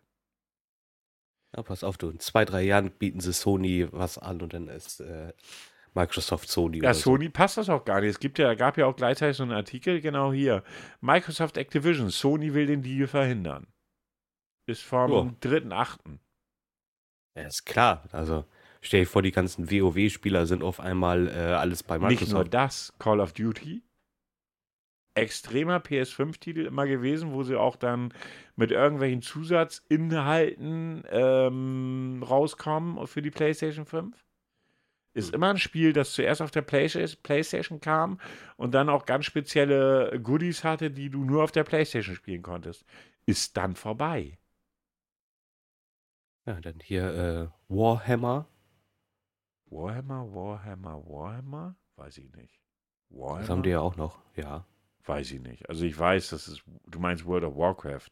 [1.56, 4.66] Ja, pass auf, du, in zwei, drei Jahren bieten sie Sony was an und dann
[4.66, 5.34] ist äh,
[5.94, 6.82] Microsoft Sony.
[6.82, 7.30] Ja, Sony so.
[7.30, 8.10] passt das auch gar nicht.
[8.10, 10.64] Es gibt ja, gab ja auch gleichzeitig so einen Artikel, genau hier.
[11.00, 13.68] Microsoft Activision, Sony will den Deal verhindern.
[14.66, 15.30] Ist vom oh.
[15.40, 16.18] 3.8.
[17.36, 18.04] Ja, ist klar.
[18.12, 18.44] Also
[18.80, 22.20] stell dir vor, die ganzen WoW-Spieler sind auf einmal äh, alles bei Microsoft.
[22.20, 23.82] Nicht nur das, Call of Duty.
[25.14, 28.12] Extremer PS5-Titel immer gewesen, wo sie auch dann
[28.54, 34.14] mit irgendwelchen Zusatzinhalten ähm, rauskommen für die PlayStation 5.
[35.14, 38.20] Ist immer ein Spiel, das zuerst auf der PlayStation kam
[38.58, 42.84] und dann auch ganz spezielle Goodies hatte, die du nur auf der PlayStation spielen konntest.
[43.24, 44.36] Ist dann vorbei.
[46.46, 48.46] Ja, dann hier äh, Warhammer.
[49.66, 51.76] Warhammer, Warhammer, Warhammer?
[51.96, 52.60] Weiß ich nicht.
[53.08, 53.40] Warhammer?
[53.40, 54.64] Das haben die ja auch noch, ja.
[55.04, 55.68] Weiß ich nicht.
[55.68, 58.10] Also ich weiß, das ist, du meinst World of Warcraft.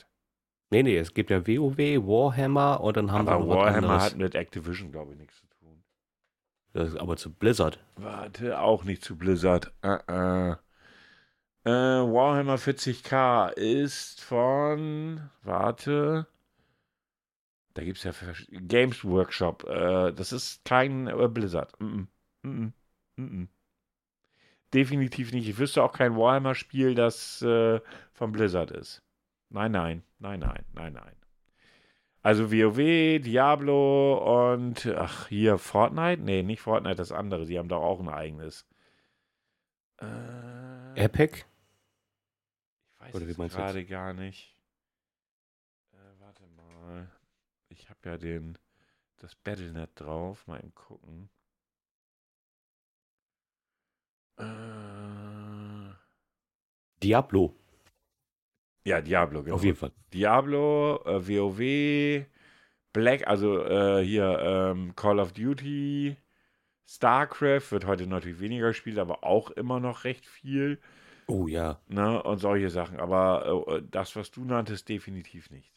[0.70, 4.16] Nee, nee, es gibt ja WoW, Warhammer und dann haben aber wir noch Warhammer hat
[4.16, 5.84] mit Activision, glaube ich, nichts zu tun.
[6.72, 7.78] Das ist aber zu Blizzard.
[7.94, 9.72] Warte, auch nicht zu Blizzard.
[9.84, 10.58] Uh -uh.
[11.64, 16.26] Äh, Warhammer 40k ist von, warte,
[17.74, 18.12] da gibt es ja
[18.50, 19.64] Games Workshop.
[19.64, 21.78] Äh, das ist kein äh, Blizzard.
[21.80, 22.06] Mm
[22.44, 22.72] -mm.
[23.16, 23.48] Mm
[24.72, 25.48] Definitiv nicht.
[25.48, 27.80] Ich wüsste auch kein Warhammer-Spiel, das äh,
[28.12, 29.02] von Blizzard ist.
[29.48, 31.14] Nein, nein, nein, nein, nein, nein.
[32.22, 36.22] Also WoW, Diablo und ach, hier Fortnite?
[36.22, 37.46] Nee, nicht Fortnite, das andere.
[37.46, 38.66] Die haben doch auch ein eigenes.
[40.00, 41.44] Äh, Epic?
[43.06, 44.56] Ich weiß es gerade gar nicht.
[45.92, 47.08] Äh, warte mal.
[47.68, 48.58] Ich habe ja den,
[49.18, 50.46] das Battlenet drauf.
[50.46, 51.30] Mal eben gucken.
[54.36, 55.94] Äh,
[57.02, 57.54] Diablo.
[58.86, 59.56] Ja, Diablo, genau.
[59.56, 59.92] Auf jeden Fall.
[60.12, 62.26] Diablo, äh, WoW,
[62.92, 66.16] Black, also äh, hier ähm, Call of Duty,
[66.86, 70.78] StarCraft wird heute natürlich weniger gespielt, aber auch immer noch recht viel.
[71.26, 71.80] Oh ja.
[71.88, 73.00] Ne, und solche Sachen.
[73.00, 75.73] Aber äh, das, was du nanntest, definitiv nicht.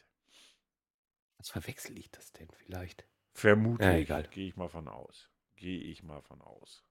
[1.38, 3.04] Was verwechsel ich das denn vielleicht?
[3.32, 3.88] Vermutlich.
[3.88, 4.24] Ja, egal.
[4.30, 5.30] Gehe ich mal von aus.
[5.56, 6.84] Gehe ich mal von aus.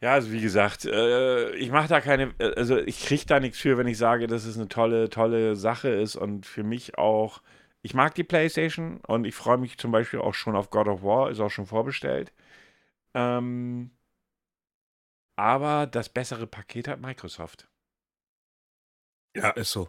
[0.00, 3.58] Ja, also wie gesagt, äh, ich mache da keine, äh, also ich kriege da nichts
[3.58, 7.42] für, wenn ich sage, dass es eine tolle, tolle Sache ist und für mich auch,
[7.82, 11.02] ich mag die PlayStation und ich freue mich zum Beispiel auch schon auf God of
[11.02, 12.32] War, ist auch schon vorbestellt.
[13.14, 13.90] Ähm,
[15.36, 17.68] aber das bessere Paket hat Microsoft.
[19.34, 19.88] Ja, ist so.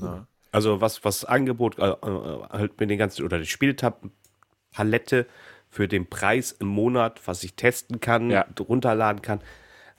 [0.00, 0.26] Ja.
[0.52, 5.26] Also was, was Angebot, äh, äh halt mit den ganzen, oder die Spieltab-Palette
[5.68, 8.46] für den Preis im Monat, was ich testen kann, ja.
[8.58, 9.40] runterladen kann,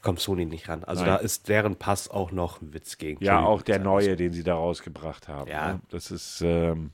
[0.01, 0.83] kommt Sony nicht ran.
[0.83, 1.13] Also Nein.
[1.13, 3.23] da ist deren Pass auch noch ein Witz gegen.
[3.23, 5.49] Ja, auch der neue, den sie da rausgebracht haben.
[5.49, 5.73] Ja.
[5.73, 5.81] Ne?
[5.89, 6.91] Das ist, ähm,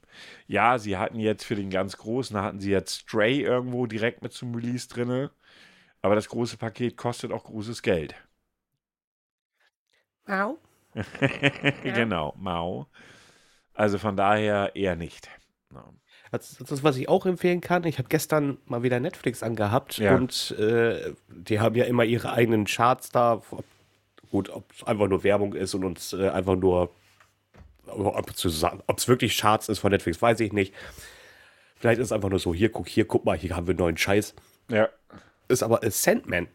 [0.48, 4.34] ja, sie hatten jetzt für den ganz großen, hatten sie jetzt Stray irgendwo direkt mit
[4.34, 5.30] zum Release drin.
[6.02, 8.16] Aber das große Paket kostet auch großes Geld.
[10.26, 10.58] Mau.
[11.84, 12.88] genau, Mau.
[13.74, 15.30] Also von daher eher nicht.
[15.72, 15.94] No.
[16.32, 17.84] Das, das ist, was ich auch empfehlen kann.
[17.84, 20.16] Ich habe gestern mal wieder Netflix angehabt ja.
[20.16, 23.42] und äh, die haben ja immer ihre eigenen Charts da.
[23.52, 23.64] Ob,
[24.32, 26.90] gut, ob es einfach nur Werbung ist und uns äh, einfach nur,
[27.86, 30.74] ob es wirklich Charts ist von Netflix, weiß ich nicht.
[31.76, 33.98] Vielleicht ist es einfach nur so, hier, guck, hier, guck mal, hier haben wir neuen
[33.98, 34.34] Scheiß.
[34.70, 34.90] Ja.
[35.50, 36.48] Ist aber Sandman.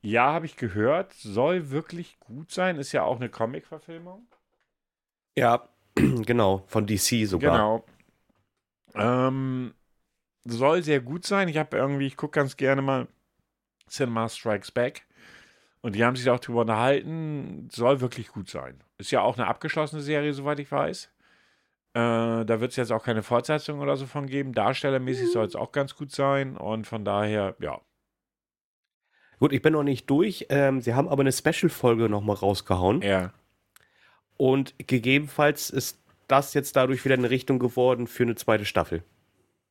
[0.00, 1.12] Ja, habe ich gehört.
[1.12, 2.76] Soll wirklich gut sein.
[2.76, 4.26] Ist ja auch eine Comic-Verfilmung.
[5.36, 5.68] Ja,
[6.26, 6.64] genau.
[6.66, 7.52] Von DC sogar.
[7.52, 7.84] Genau.
[8.94, 9.74] Ähm,
[10.44, 11.48] soll sehr gut sein.
[11.48, 13.08] Ich habe irgendwie, ich gucke ganz gerne mal
[13.88, 15.06] Cinema Strikes Back.
[15.80, 17.68] Und die haben sich auch darüber unterhalten.
[17.72, 18.82] Soll wirklich gut sein.
[18.98, 21.10] Ist ja auch eine abgeschlossene Serie, soweit ich weiß.
[21.94, 24.52] Äh, da wird es jetzt auch keine Fortsetzung oder so von geben.
[24.52, 26.56] Darstellermäßig soll es auch ganz gut sein.
[26.56, 27.80] Und von daher, ja.
[29.40, 30.46] Gut, ich bin noch nicht durch.
[30.50, 33.02] Ähm, sie haben aber eine Special-Folge nochmal rausgehauen.
[33.02, 33.32] Ja.
[34.36, 39.04] Und gegebenenfalls ist das jetzt dadurch wieder eine Richtung geworden für eine zweite Staffel.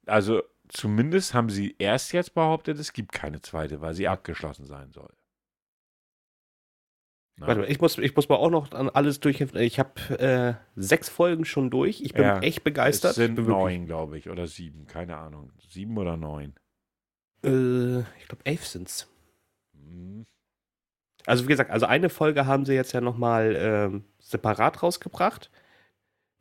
[0.06, 4.92] Also zumindest haben sie erst jetzt behauptet, es gibt keine zweite, weil sie abgeschlossen sein
[4.92, 5.12] soll.
[7.38, 9.42] Warte mal, ich muss, ich muss mal auch noch an alles durch.
[9.42, 12.02] Ich habe äh, sechs Folgen schon durch.
[12.02, 13.12] Ich bin ja, echt begeistert.
[13.12, 15.52] Es sind neun, glaube ich, oder sieben, keine Ahnung.
[15.68, 16.54] Sieben oder neun?
[17.44, 19.10] Äh, ich glaube, elf sind's.
[19.74, 20.26] Mhm.
[21.26, 25.50] Also wie gesagt, also eine Folge haben sie jetzt ja nochmal ähm, separat rausgebracht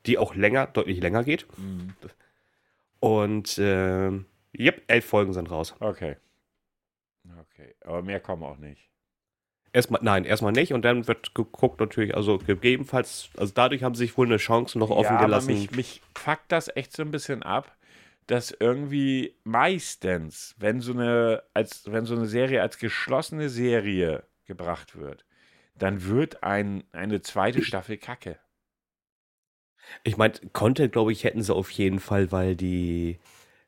[0.06, 1.46] die auch länger, deutlich länger geht.
[1.58, 1.94] Mhm.
[3.00, 4.10] Und äh,
[4.56, 5.74] yep, elf Folgen sind raus.
[5.80, 6.16] Okay.
[7.40, 8.88] Okay, aber mehr kommen auch nicht.
[9.72, 10.72] Erstmal, nein, erstmal nicht.
[10.72, 14.78] Und dann wird geguckt natürlich, also gegebenenfalls, also dadurch haben sie sich wohl eine Chance
[14.78, 15.50] noch offen ja, gelassen.
[15.50, 17.76] Aber mich, mich fuckt das echt so ein bisschen ab,
[18.26, 24.96] dass irgendwie meistens, wenn so eine, als, wenn so eine Serie als geschlossene Serie gebracht
[24.98, 25.24] wird,
[25.76, 28.38] dann wird ein, eine zweite Staffel Kacke.
[30.02, 33.18] Ich meine, Content, glaube ich, hätten sie auf jeden Fall, weil die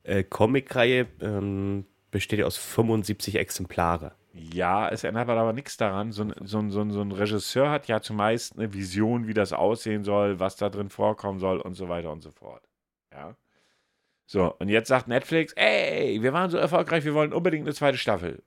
[0.02, 4.14] äh, Comic-Reihe ähm, besteht ja aus 75 Exemplare.
[4.34, 6.10] Ja, es ändert aber nichts daran.
[6.12, 10.40] So, so, so, so ein Regisseur hat ja zumeist eine Vision, wie das aussehen soll,
[10.40, 12.62] was da drin vorkommen soll und so weiter und so fort.
[13.12, 13.36] Ja.
[14.26, 17.98] So, und jetzt sagt Netflix, ey, wir waren so erfolgreich, wir wollen unbedingt eine zweite
[17.98, 18.42] Staffel.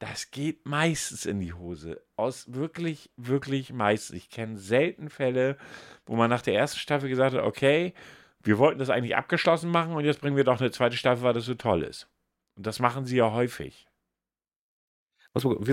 [0.00, 2.02] Das geht meistens in die Hose.
[2.16, 4.16] Aus wirklich, wirklich meistens.
[4.16, 5.56] Ich kenne selten Fälle,
[6.04, 7.94] wo man nach der ersten Staffel gesagt hat, okay,
[8.42, 11.32] wir wollten das eigentlich abgeschlossen machen und jetzt bringen wir doch eine zweite Staffel, weil
[11.32, 12.08] das so toll ist.
[12.56, 13.86] Und das machen sie ja häufig.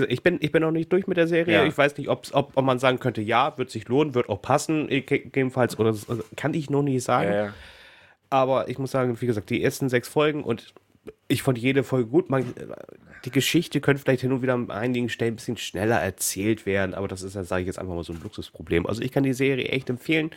[0.08, 1.54] Ich bin, ich bin noch nicht durch mit der Serie.
[1.54, 1.64] Ja.
[1.64, 4.88] Ich weiß nicht, ob, ob man sagen könnte, ja, wird sich lohnen, wird auch passen,
[4.88, 5.78] gegebenenfalls.
[5.78, 7.30] Oder also kann ich noch nicht sagen.
[7.30, 7.54] Ja, ja.
[8.28, 10.74] Aber ich muss sagen, wie gesagt, die ersten sechs Folgen und
[11.28, 12.30] ich fand jede Folge gut.
[12.30, 12.52] Man,
[13.24, 16.94] die Geschichte könnte vielleicht hin und wieder an einigen Stellen ein bisschen schneller erzählt werden,
[16.94, 18.86] aber das ist, sage ich jetzt einfach mal so ein Luxusproblem.
[18.86, 20.30] Also ich kann die Serie echt empfehlen,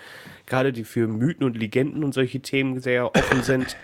[0.46, 3.78] gerade die für Mythen und Legenden und solche Themen sehr offen sind.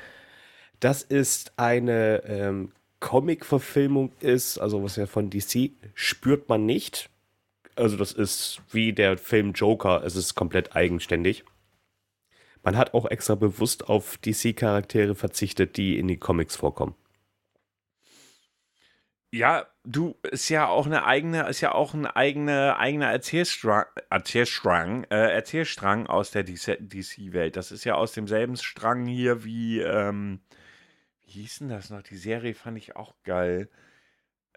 [0.79, 7.09] Das ist eine ähm, Comic-Verfilmung ist, also was ja von DC spürt man nicht.
[7.75, 11.43] Also das ist wie der Film Joker, es ist komplett eigenständig.
[12.63, 16.95] Man hat auch extra bewusst auf DC-Charaktere verzichtet, die in die Comics vorkommen.
[19.33, 25.05] Ja, du ist ja auch eine eigene, ist ja auch ein eigener eigener Erzählstrang, Erzählstrang,
[25.05, 27.55] äh, Erzählstrang aus der DC-Welt.
[27.55, 30.41] Das ist ja aus demselben Strang hier wie, ähm,
[31.21, 32.01] wie hieß denn das noch?
[32.03, 33.69] Die Serie fand ich auch geil.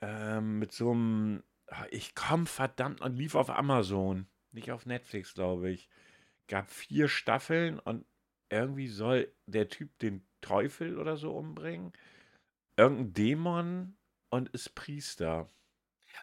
[0.03, 1.45] Ähm, mit so einem
[1.91, 5.89] ich komme verdammt und lief auf Amazon, nicht auf Netflix, glaube ich.
[6.49, 8.05] Gab vier Staffeln und
[8.51, 11.93] irgendwie soll der Typ den Teufel oder so umbringen.
[12.77, 13.97] Irgendein Dämon
[14.31, 15.49] und ist Priester.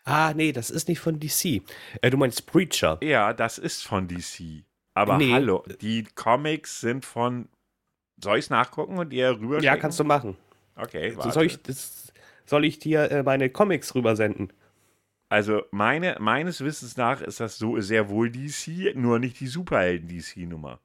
[0.04, 1.64] Ah, nee, das ist nicht von DC.
[2.02, 2.98] Äh, du meinst Preacher.
[3.04, 4.64] Ja, das ist von DC.
[4.94, 5.32] Aber Nee.
[5.32, 7.50] hallo, die Comics sind von.
[8.22, 10.38] Soll ich es nachgucken und dir rüber Ja, kannst du machen.
[10.76, 11.34] Okay, So warte.
[11.34, 12.14] soll, ich, das,
[12.46, 14.54] soll ich dir äh, meine Comics rübersenden?
[15.32, 20.82] Also meine, meines Wissens nach ist das so sehr wohl DC, nur nicht die Superhelden-DC-Nummer.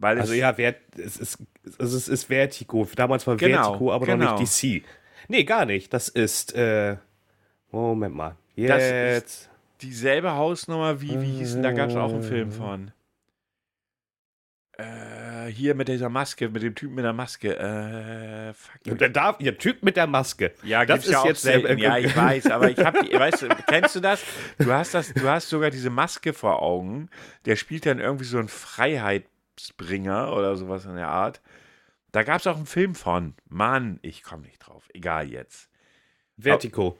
[0.00, 1.38] Also ja, Vert, es, ist,
[1.78, 2.88] es ist, ist Vertigo.
[2.96, 4.32] Damals war Genau, Vertigo, aber genau.
[4.32, 4.82] noch nicht DC.
[5.28, 5.92] Nee, gar nicht.
[5.92, 6.96] Das ist, äh,
[7.70, 8.36] Moment mal.
[8.56, 9.50] Das ist- Jetzt.
[9.82, 12.92] dieselbe Hausnummer wie, wie hieß denn, da gab es auch einen Film von.
[14.80, 17.56] Äh, hier mit dieser Maske, mit dem Typen mit der Maske.
[17.58, 18.98] Äh, fuck.
[18.98, 20.52] Der, darf, der Typ mit der Maske.
[20.62, 21.78] Ja, Das gibt's ist ja auch jetzt, selten.
[21.78, 24.22] ja, ich weiß, aber ich habe die, weißt du, kennst du das?
[24.58, 27.08] Du hast das, du hast sogar diese Maske vor Augen.
[27.46, 31.40] Der spielt dann irgendwie so einen Freiheitsbringer oder sowas in der Art.
[32.12, 33.34] Da gab es auch einen Film von.
[33.48, 34.88] Mann, ich komme nicht drauf.
[34.92, 35.68] Egal jetzt.
[36.38, 36.98] Vertigo.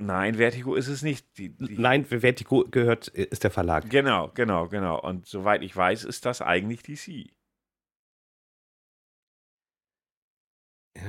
[0.00, 1.26] Nein, Vertigo ist es nicht.
[1.38, 3.90] Die, die, Nein, Vertigo gehört, äh, ist der Verlag.
[3.90, 5.00] Genau, genau, genau.
[5.00, 7.30] Und soweit ich weiß, ist das eigentlich DC.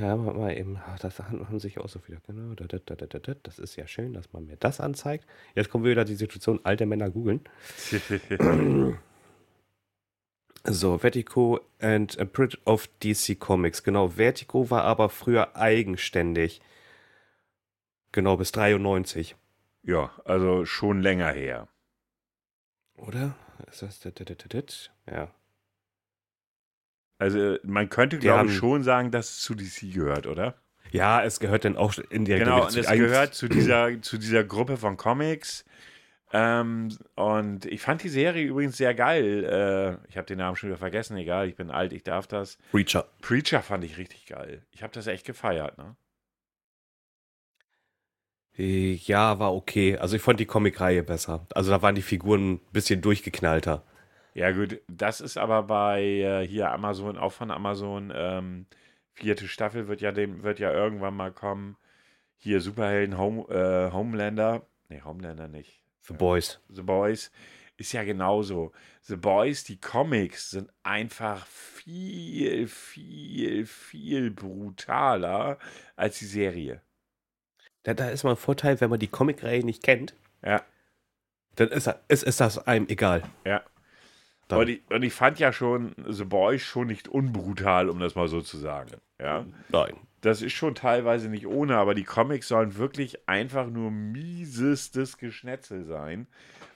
[0.01, 0.79] Ja, warte mal eben.
[1.01, 2.19] Das haben sich auch so wieder.
[2.25, 2.55] Genau.
[2.55, 3.35] da, da, da, da, da, da.
[3.43, 5.27] Das ist ja schön, dass man mir das anzeigt.
[5.53, 7.41] Jetzt kommen wir wieder die Situation, alte Männer googeln.
[10.65, 13.81] So, Vertigo and a Brit of DC Comics.
[13.81, 16.59] Genau, Vertigo war aber früher eigenständig.
[18.11, 19.35] Genau, bis 93.
[19.83, 21.67] ja, also schon länger her.
[22.95, 23.35] Oder?
[23.69, 23.99] Ist das.
[23.99, 25.13] da, da, da, da, da?
[25.13, 25.31] Ja.
[27.17, 30.55] Also man könnte, Die glaube ich, schon sagen, dass es zu DC gehört, oder?
[30.91, 34.43] Ja, es gehört dann auch in der Genau, und es gehört zu dieser, zu dieser
[34.43, 35.65] Gruppe von Comics.
[36.31, 39.43] Ähm, und ich fand die Serie übrigens sehr geil.
[39.43, 42.57] Äh, ich habe den Namen schon wieder vergessen, egal, ich bin alt, ich darf das.
[42.71, 43.07] Preacher.
[43.21, 44.63] Preacher fand ich richtig geil.
[44.71, 45.95] Ich habe das echt gefeiert, ne?
[48.59, 49.97] Äh, Ja, war okay.
[49.97, 51.47] Also ich fand die Comicreihe besser.
[51.55, 53.83] Also da waren die Figuren ein bisschen durchgeknallter.
[54.33, 58.11] Ja, gut, das ist aber bei äh, hier Amazon, auch von Amazon.
[58.15, 58.67] Ähm,
[59.13, 61.77] vierte Staffel wird ja, dem, wird ja irgendwann mal kommen.
[62.37, 64.65] Hier Superhelden Home, äh, Homelander.
[64.87, 65.81] Nee, Homelander nicht.
[66.01, 66.61] The Boys.
[66.69, 67.31] The Boys
[67.77, 68.71] ist ja genauso.
[69.01, 75.57] The Boys, die Comics sind einfach viel, viel, viel brutaler
[75.95, 76.81] als die Serie.
[77.89, 80.13] Da, da ist mal ein Vorteil, wenn man die Comicreihe nicht kennt,
[80.45, 80.61] Ja,
[81.55, 83.23] dann ist, ist, ist das einem egal.
[83.45, 83.61] ja.
[84.51, 88.27] Und ich, und ich fand ja schon The Boys schon nicht unbrutal, um das mal
[88.27, 88.89] so zu sagen.
[89.19, 89.45] Ja.
[89.69, 89.93] Nein.
[90.21, 95.85] Das ist schon teilweise nicht ohne, aber die Comics sollen wirklich einfach nur miesestes Geschnetzel
[95.85, 96.27] sein.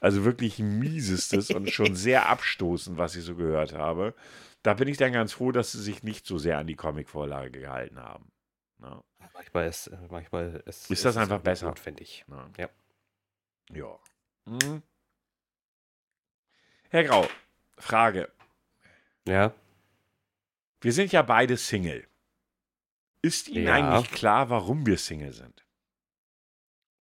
[0.02, 4.14] Also wirklich miesestes und schon sehr abstoßend, was ich so gehört habe.
[4.62, 7.60] Da bin ich dann ganz froh, dass sie sich nicht so sehr an die Comicvorlage
[7.60, 8.26] gehalten haben.
[8.84, 9.04] Ja.
[9.34, 11.68] Manchmal ist, äh, manchmal ist, Ist das es einfach besser?
[11.68, 12.26] Notwendig.
[12.30, 12.50] Ja.
[12.58, 12.70] Ja.
[13.72, 14.00] ja.
[14.46, 14.84] Hm.
[16.90, 17.28] Herr Grau,
[17.78, 18.32] Frage.
[19.28, 19.54] Ja.
[20.82, 22.06] Wir sind ja beide Single.
[23.22, 23.76] Ist Ihnen Ja.
[23.76, 25.66] eigentlich klar, warum wir Single sind?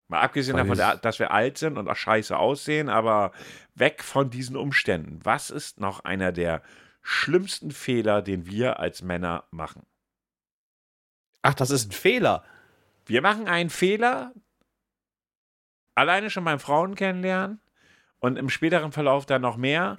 [0.08, 3.34] Mal abgesehen Weil davon, dass wir alt sind und auch scheiße aussehen, aber
[3.76, 5.20] weg von diesen Umständen.
[5.26, 6.64] Was ist noch einer der
[7.02, 9.86] schlimmsten Fehler, den wir als Männer machen?
[11.48, 12.44] Ach, das ist ein Fehler.
[13.06, 14.34] Wir machen einen Fehler,
[15.96, 17.62] alleine schon beim Frauen kennenlernen
[18.20, 19.96] und im späteren Verlauf dann noch mehr.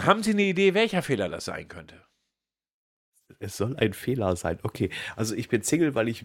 [0.00, 2.02] Haben Sie eine Idee, welcher Fehler das sein könnte?
[3.38, 4.58] Es soll ein Fehler sein.
[4.62, 4.88] Okay.
[5.14, 6.24] Also ich bin Single, weil ich,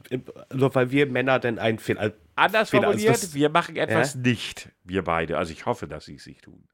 [0.54, 2.14] nur weil wir Männer denn einen Fehler.
[2.36, 5.38] Anders Fehler, also formuliert, das- wir machen etwas nicht, wir beide.
[5.38, 6.66] Also ich hoffe, dass sie es nicht tun.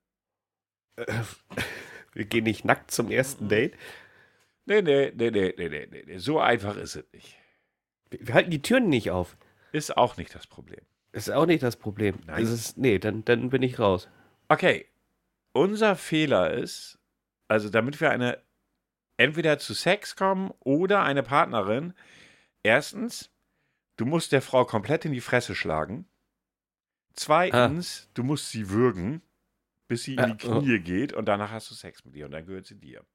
[2.14, 3.74] Wir gehen nicht nackt zum ersten Date.
[4.72, 6.18] Nee, nee, nee, nee, nee, nee, nee, nee.
[6.18, 7.36] So einfach ist es nicht.
[8.10, 9.36] Wir halten die Türen nicht auf.
[9.74, 10.80] Ist auch nicht das Problem.
[11.12, 12.20] Ist auch nicht das Problem.
[12.26, 12.42] Nein.
[12.42, 14.08] Es ist, nee, dann, dann bin ich raus.
[14.48, 14.86] Okay,
[15.52, 17.00] unser Fehler ist,
[17.50, 18.42] also damit wir eine
[19.18, 21.94] entweder zu Sex kommen oder eine Partnerin,
[22.64, 23.30] erstens,
[23.98, 26.06] du musst der Frau komplett in die Fresse schlagen.
[27.14, 29.22] Zweitens, du musst sie würgen,
[29.90, 32.32] bis sie in Ah, die Knie geht und danach hast du Sex mit ihr und
[32.32, 33.06] dann gehört sie dir.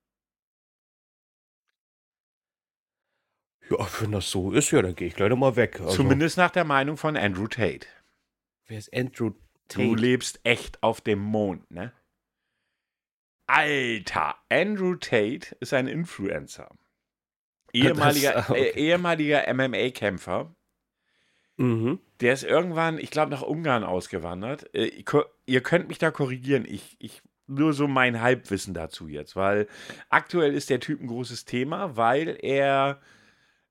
[3.70, 5.80] Ja, wenn das so ist, ja, dann gehe ich gleich nochmal weg.
[5.80, 7.86] Also, Zumindest nach der Meinung von Andrew Tate.
[8.66, 9.36] Wer ist Andrew Du
[9.68, 9.94] Tate?
[10.00, 11.92] lebst echt auf dem Mond, ne?
[13.46, 16.70] Alter, Andrew Tate ist ein Influencer.
[17.72, 18.68] Ehemaliger, Das- okay.
[18.70, 20.54] äh, ehemaliger MMA-Kämpfer.
[21.56, 22.00] Mhm.
[22.20, 24.72] Der ist irgendwann, ich glaube, nach Ungarn ausgewandert.
[24.74, 25.04] Äh,
[25.46, 26.64] ihr könnt mich da korrigieren.
[26.66, 29.68] Ich, ich nur so mein Halbwissen dazu jetzt, weil
[30.08, 33.00] aktuell ist der Typ ein großes Thema, weil er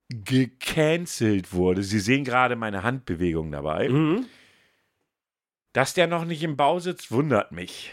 [0.09, 1.83] gecancelt wurde.
[1.83, 3.89] Sie sehen gerade meine Handbewegung dabei.
[3.89, 4.25] Mhm.
[5.73, 7.91] Dass der noch nicht im Bau sitzt, wundert mich.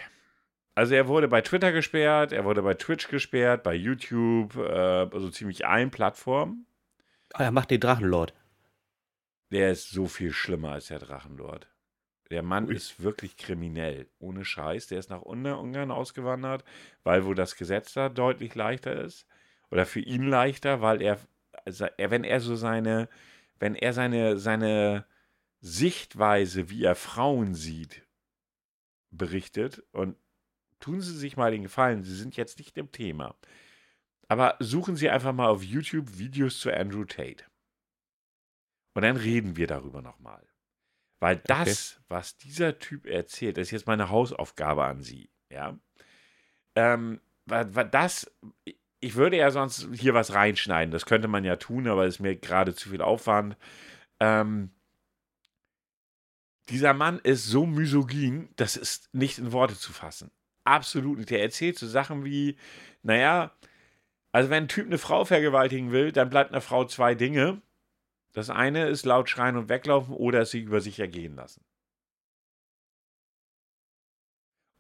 [0.75, 5.29] Also er wurde bei Twitter gesperrt, er wurde bei Twitch gesperrt, bei YouTube, äh, also
[5.31, 6.67] ziemlich allen Plattformen.
[7.35, 8.35] Ah, er macht den Drachenlord.
[9.51, 11.69] Der ist so viel schlimmer als der Drachenlord.
[12.31, 12.75] Der Mann Ui.
[12.75, 14.87] ist wirklich kriminell, ohne Scheiß.
[14.87, 16.65] Der ist nach Ungarn ausgewandert,
[17.05, 19.27] weil wo das Gesetz da deutlich leichter ist.
[19.71, 21.19] Oder für ihn leichter, weil er,
[21.65, 23.09] wenn er so seine,
[23.59, 25.07] wenn er seine, seine
[25.61, 28.07] Sichtweise, wie er Frauen sieht,
[29.11, 30.17] berichtet und
[30.81, 33.37] tun Sie sich mal den Gefallen, Sie sind jetzt nicht im Thema.
[34.29, 37.45] Aber suchen Sie einfach mal auf YouTube Videos zu Andrew Tate.
[38.95, 40.47] Und dann reden wir darüber nochmal.
[41.21, 42.05] Weil das, okay.
[42.09, 45.31] was dieser Typ erzählt, ist jetzt meine Hausaufgabe an Sie.
[45.51, 45.79] Ja.
[46.75, 48.31] Ähm, das,
[49.03, 50.93] ich würde ja sonst hier was reinschneiden.
[50.93, 53.57] Das könnte man ja tun, aber es ist mir gerade zu viel Aufwand.
[54.21, 54.71] Ähm,
[56.69, 60.31] dieser Mann ist so misogyn, das ist nicht in Worte zu fassen.
[60.65, 61.31] Absolut nicht.
[61.31, 62.57] Der erzählt so Sachen wie,
[63.03, 63.53] naja,
[64.31, 67.61] also wenn ein Typ eine Frau vergewaltigen will, dann bleibt einer Frau zwei Dinge.
[68.33, 71.65] Das eine ist laut schreien und weglaufen oder sie über sich ergehen lassen.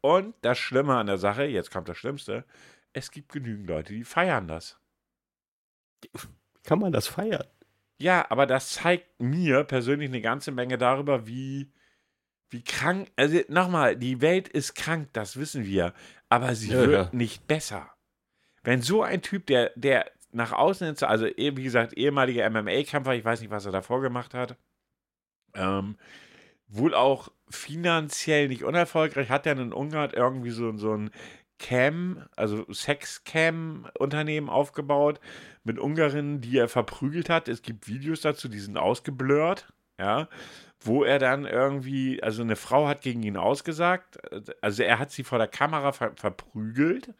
[0.00, 2.44] Und das Schlimme an der Sache, jetzt kommt das Schlimmste,
[2.92, 4.78] es gibt genügend Leute, die feiern das.
[6.64, 7.46] Kann man das feiern?
[7.98, 11.72] Ja, aber das zeigt mir persönlich eine ganze Menge darüber, wie,
[12.50, 13.10] wie krank.
[13.16, 15.94] Also nochmal, die Welt ist krank, das wissen wir,
[16.28, 17.16] aber sie ja, wird ja.
[17.16, 17.90] nicht besser.
[18.64, 23.14] Wenn so ein Typ, der, der nach außen hin, also eh, wie gesagt, ehemaliger MMA-Kämpfer,
[23.14, 24.56] ich weiß nicht, was er davor gemacht hat,
[25.54, 25.96] ähm,
[26.68, 31.10] wohl auch finanziell nicht unerfolgreich, hat er in Ungarn irgendwie so, so ein
[31.62, 35.20] Cam, also Sex-Cam-Unternehmen aufgebaut
[35.62, 37.48] mit Ungarinnen, die er verprügelt hat.
[37.48, 40.28] Es gibt Videos dazu, die sind ausgeblurrt, ja,
[40.80, 44.18] wo er dann irgendwie, also eine Frau hat gegen ihn ausgesagt,
[44.60, 47.14] also er hat sie vor der Kamera ver verprügelt.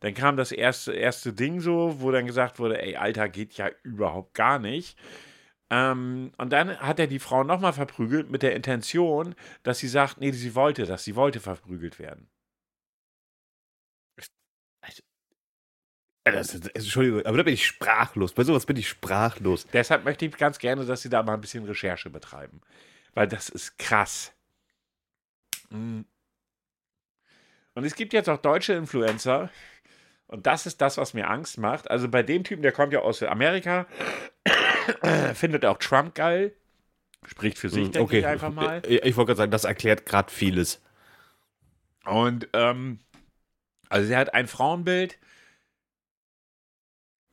[0.00, 3.68] Dann kam das erste, erste Ding so, wo dann gesagt wurde, ey, Alter, geht ja
[3.82, 4.96] überhaupt gar nicht.
[5.70, 10.20] Ähm, und dann hat er die Frau nochmal verprügelt mit der Intention, dass sie sagt,
[10.20, 12.28] nee, sie wollte das, sie wollte verprügelt werden.
[16.24, 18.32] Das, das, Entschuldigung, aber da bin ich sprachlos.
[18.32, 19.66] Bei sowas bin ich sprachlos.
[19.72, 22.60] Deshalb möchte ich ganz gerne, dass Sie da mal ein bisschen Recherche betreiben.
[23.14, 24.32] Weil das ist krass.
[25.70, 26.02] Mm.
[27.74, 29.50] Und es gibt jetzt auch deutsche Influencer.
[30.28, 31.90] Und das ist das, was mir Angst macht.
[31.90, 33.86] Also bei dem Typen, der kommt ja aus Amerika,
[35.34, 36.52] findet auch Trump geil.
[37.26, 38.18] Spricht für sich, mm, denke okay.
[38.20, 38.82] ich einfach mal.
[38.86, 40.80] Ich, ich wollte gerade sagen, das erklärt gerade vieles.
[42.04, 43.00] Und, ähm,
[43.88, 45.18] also er hat ein Frauenbild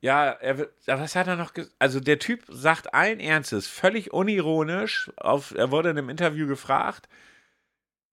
[0.02, 1.76] ja, er, was hat er noch gesagt?
[1.80, 7.10] Also der Typ sagt allen Ernstes, völlig unironisch, auf, er wurde in einem Interview gefragt,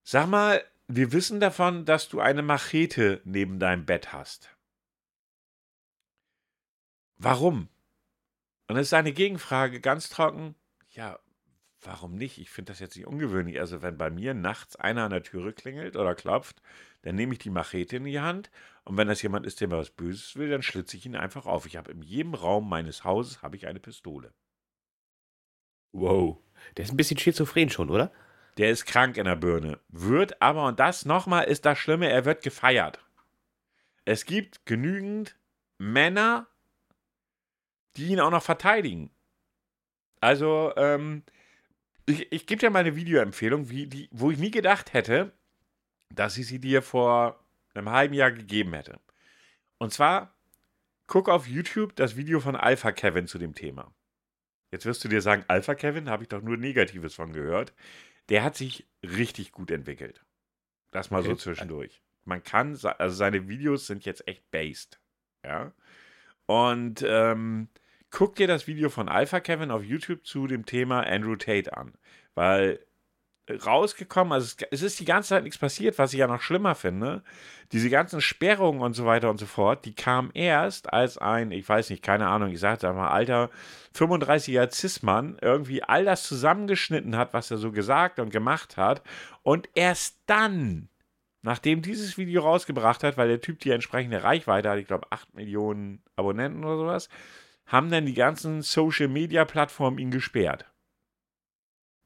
[0.03, 4.51] sag mal, wir wissen davon, dass du eine Machete neben deinem Bett hast.
[7.19, 7.69] Warum?
[8.69, 10.55] Und das ist seine Gegenfrage ganz trocken,
[10.91, 11.19] ja,
[11.83, 12.39] warum nicht?
[12.39, 13.61] Ich finde das jetzt nicht ungewöhnlich.
[13.61, 16.61] Also wenn bei mir nachts einer an der Türe klingelt oder klopft,
[17.03, 18.51] dann nehme ich die Machete in die Hand
[18.87, 21.45] und wenn das jemand ist, der mir was Böses will, dann schlitze ich ihn einfach
[21.45, 21.67] auf.
[21.67, 24.33] Ich habe in jedem Raum meines Hauses habe ich eine Pistole.
[25.93, 26.39] Wow.
[26.77, 28.13] Der ist ein bisschen schizophren schon, oder?
[28.59, 29.81] Der ist krank in der Birne.
[29.89, 33.05] Wird aber, und das nochmal ist das Schlimme, er wird gefeiert.
[34.05, 35.37] Es gibt genügend
[35.79, 36.47] Männer,
[37.97, 39.11] die ihn auch noch verteidigen.
[40.21, 41.25] Also, ähm,
[42.07, 45.33] ich, ich gebe dir mal eine Videoempfehlung, wie die, wo ich nie gedacht hätte,
[46.15, 47.43] dass ich sie dir vor
[47.77, 49.01] einem halben Jahr gegeben hätte.
[49.79, 50.35] Und zwar,
[51.07, 53.95] guck auf YouTube das Video von Alpha Kevin zu dem Thema.
[54.71, 57.73] Jetzt wirst du dir sagen, Alpha Kevin, habe ich doch nur Negatives von gehört.
[58.29, 60.25] Der hat sich richtig gut entwickelt.
[60.91, 61.31] Das mal okay.
[61.31, 62.03] so zwischendurch.
[62.25, 65.01] Man kann, also seine Videos sind jetzt echt based.
[65.45, 65.73] Ja.
[66.47, 67.69] Und ähm,
[68.11, 71.95] guck dir das Video von Alpha Kevin auf YouTube zu dem Thema Andrew Tate an.
[72.35, 72.85] Weil
[73.51, 74.33] rausgekommen.
[74.33, 77.23] Also es, es, ist die ganze Zeit nichts passiert, was ich ja noch schlimmer finde.
[77.73, 81.69] Diese ganzen Sperrungen und so weiter und so fort, die kamen erst, als ein, ich
[81.69, 83.51] weiß nicht, keine Ahnung, ich sagte mal, alter
[83.95, 89.03] 35er Cis-Mann irgendwie all das zusammengeschnitten hat, was er so gesagt und gemacht hat.
[89.43, 90.89] Und erst dann,
[91.43, 95.35] nachdem dieses Video rausgebracht hat, weil der Typ die entsprechende Reichweite hat, ich glaube 8
[95.35, 97.09] Millionen Abonnenten oder sowas,
[97.67, 100.67] haben dann die ganzen Social-Media-Plattformen ihn gesperrt.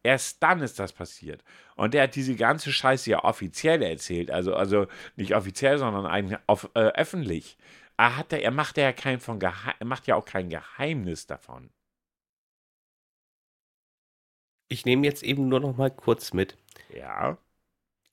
[0.02, 1.44] Erst dann ist das passiert.
[1.76, 4.30] Und der hat diese ganze Scheiße ja offiziell erzählt.
[4.30, 4.86] Also, also
[5.16, 7.58] nicht offiziell, sondern ein, auf, äh, öffentlich.
[7.98, 11.70] Er, hat, er macht ja kein von er macht ja auch kein Geheimnis davon.
[14.68, 16.56] Ich nehme jetzt eben nur noch mal kurz mit.
[16.94, 17.36] Ja.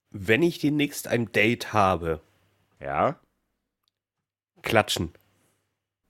[0.10, 2.22] Wenn ich demnächst ein Date habe.
[2.82, 3.20] Ja.
[4.62, 5.14] Klatschen.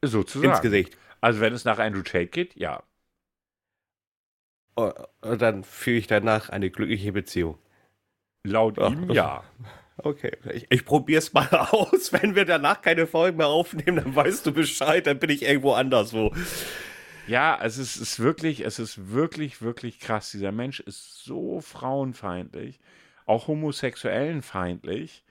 [0.02, 0.54] Sozusagen.
[0.54, 0.98] Ins Gesicht.
[1.22, 2.82] Also wenn es nach Andrew Tate geht, ja.
[4.78, 7.58] Und oh, dann führe ich danach eine glückliche Beziehung.
[8.44, 9.44] Laut Ach, ihm ja.
[9.98, 12.14] Okay, ich, ich probiere es mal aus.
[12.14, 15.74] Wenn wir danach keine Folgen mehr aufnehmen, dann weißt du Bescheid, dann bin ich irgendwo
[15.74, 16.32] anderswo.
[17.26, 20.30] Ja, es ist, ist wirklich, es ist wirklich, wirklich krass.
[20.30, 22.80] Dieser Mensch ist so frauenfeindlich,
[23.26, 25.24] auch homosexuellenfeindlich.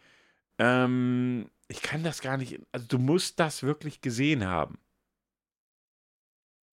[0.59, 4.79] Ähm, ich kann das gar nicht, also du musst das wirklich gesehen haben.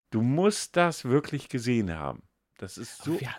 [0.09, 2.24] Du musst das wirklich gesehen haben.
[2.58, 3.18] Das ist so.
[3.20, 3.36] Ja,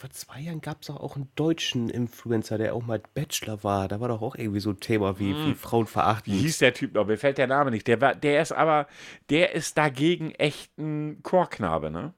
[0.00, 3.86] vor zwei Jahren gab es auch einen deutschen Influencer, der auch mal Bachelor war.
[3.86, 5.46] Da war doch auch irgendwie so ein Thema wie, hm.
[5.46, 6.32] wie Frauen verachten.
[6.32, 7.06] Wie hieß der Typ noch?
[7.06, 7.86] Mir fällt der Name nicht.
[7.86, 8.86] Der, war, der ist aber,
[9.28, 12.14] der ist dagegen echt ein Chorknabe, ne?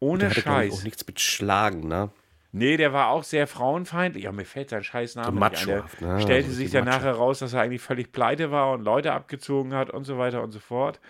[0.00, 0.72] Ohne der hatte, Scheiß.
[0.72, 2.10] auch nichts mit Schlagen, ne?
[2.50, 4.24] Nee, der war auch sehr frauenfeindlich.
[4.24, 5.84] Ja, mir fällt sein scheiß Name so nicht ein.
[6.00, 6.20] Der ne?
[6.20, 9.90] stellte sich dann nachher raus, dass er eigentlich völlig pleite war und Leute abgezogen hat
[9.90, 11.00] und so weiter und so fort.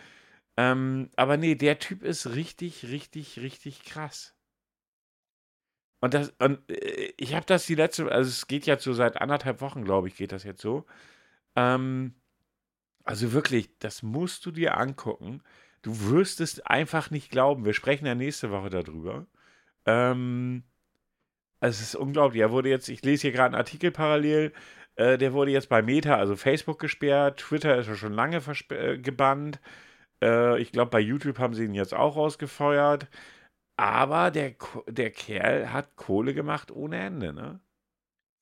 [0.56, 4.34] Ähm, aber nee, der Typ ist richtig, richtig, richtig krass.
[6.00, 9.20] Und, das, und äh, ich habe das die letzte, also es geht jetzt so seit
[9.20, 10.84] anderthalb Wochen, glaube ich, geht das jetzt so.
[11.56, 12.14] Ähm,
[13.04, 15.42] also wirklich, das musst du dir angucken.
[15.82, 17.64] Du wirst es einfach nicht glauben.
[17.64, 19.26] Wir sprechen ja nächste Woche darüber.
[19.86, 20.64] Ähm,
[21.60, 22.42] es ist unglaublich.
[22.42, 24.52] Er wurde jetzt, ich lese hier gerade einen Artikel parallel,
[24.96, 28.98] äh, der wurde jetzt bei Meta, also Facebook gesperrt, Twitter ist ja schon lange äh,
[28.98, 29.60] gebannt.
[30.24, 33.08] Äh, ich glaube, bei YouTube haben sie ihn jetzt auch rausgefeuert.
[33.76, 34.54] Aber der,
[34.88, 37.60] der Kerl hat Kohle gemacht ohne Ende, ne?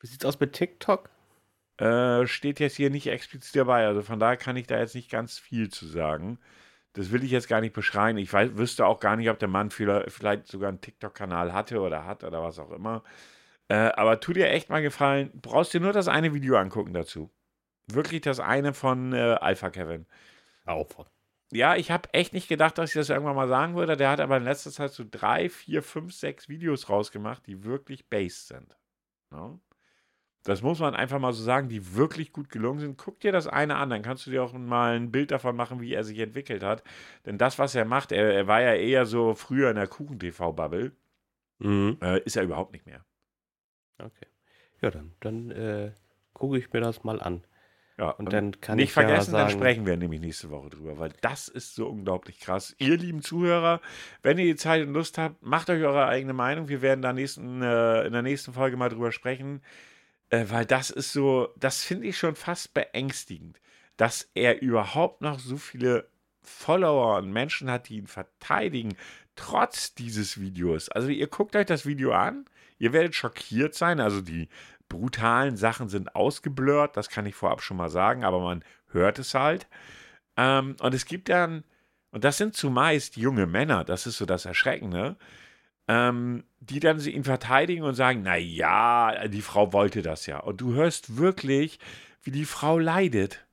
[0.00, 1.10] Wie sieht's aus mit TikTok?
[1.78, 3.86] Äh, steht jetzt hier nicht explizit dabei.
[3.86, 6.38] Also von daher kann ich da jetzt nicht ganz viel zu sagen.
[6.94, 8.18] Das will ich jetzt gar nicht beschreien.
[8.18, 12.04] Ich weiß, wüsste auch gar nicht, ob der Mann vielleicht sogar einen TikTok-Kanal hatte oder
[12.04, 13.02] hat oder was auch immer.
[13.68, 17.30] Äh, aber tu dir echt mal gefallen, brauchst dir nur das eine Video angucken dazu.
[17.88, 20.06] Wirklich das eine von äh, Alpha Kevin.
[20.66, 20.86] Auch
[21.52, 23.96] ja, ich habe echt nicht gedacht, dass ich das irgendwann mal sagen würde.
[23.96, 28.08] Der hat aber in letzter Zeit so drei, vier, fünf, sechs Videos rausgemacht, die wirklich
[28.08, 28.76] based sind.
[29.30, 29.48] Ja?
[29.48, 29.60] Ne?
[30.44, 32.98] Das muss man einfach mal so sagen, die wirklich gut gelungen sind.
[32.98, 35.80] Guck dir das eine an, dann kannst du dir auch mal ein Bild davon machen,
[35.80, 36.82] wie er sich entwickelt hat.
[37.26, 40.90] Denn das, was er macht, er, er war ja eher so früher in der Kuchen-TV-Bubble.
[41.60, 41.96] Mhm.
[42.02, 43.04] Äh, ist er überhaupt nicht mehr.
[43.98, 44.26] Okay.
[44.80, 45.92] Ja, dann, dann äh,
[46.32, 47.44] gucke ich mir das mal an.
[48.02, 50.70] Ja, und dann kann nicht ich vergessen, ja sagen, dann sprechen wir nämlich nächste Woche
[50.70, 52.74] drüber, weil das ist so unglaublich krass.
[52.78, 53.80] Ihr lieben Zuhörer,
[54.24, 56.66] wenn ihr die Zeit und Lust habt, macht euch eure eigene Meinung.
[56.66, 59.62] Wir werden da nächsten, äh, in der nächsten Folge mal drüber sprechen,
[60.30, 63.60] äh, weil das ist so, das finde ich schon fast beängstigend,
[63.96, 66.08] dass er überhaupt noch so viele
[66.42, 68.96] Follower und Menschen hat, die ihn verteidigen,
[69.36, 70.88] trotz dieses Videos.
[70.88, 72.46] Also ihr guckt euch das Video an,
[72.80, 74.48] ihr werdet schockiert sein, also die
[74.92, 79.34] brutalen Sachen sind ausgeblurrt, das kann ich vorab schon mal sagen, aber man hört es
[79.34, 79.66] halt.
[80.36, 81.64] Ähm, und es gibt dann,
[82.10, 85.16] und das sind zumeist junge Männer, das ist so das Erschreckende,
[85.88, 90.38] ähm, die dann ihn verteidigen und sagen, na ja, die Frau wollte das ja.
[90.38, 91.78] Und du hörst wirklich,
[92.22, 93.44] wie die Frau leidet.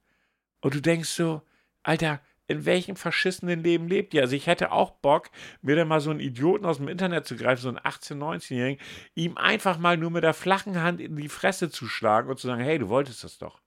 [0.62, 1.42] Und du denkst so,
[1.84, 4.24] Alter, in welchem verschissenen Leben lebt ihr?
[4.24, 5.30] Also ich hätte auch Bock,
[5.62, 8.84] mir dann mal so einen Idioten aus dem Internet zu greifen, so einen 18-, 19-Jährigen,
[9.14, 12.48] ihm einfach mal nur mit der flachen Hand in die Fresse zu schlagen und zu
[12.48, 13.62] sagen, hey, du wolltest das doch.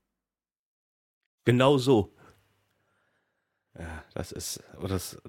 [1.45, 2.13] Genau so.
[3.79, 5.21] Ja, das ist, das,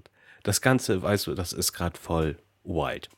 [0.43, 3.09] das Ganze, weißt du, das ist gerade voll white.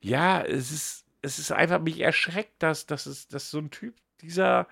[0.00, 3.96] Ja, es ist, es ist einfach, mich erschreckt, dass, dass, es, dass so ein Typ,
[4.20, 4.68] dieser,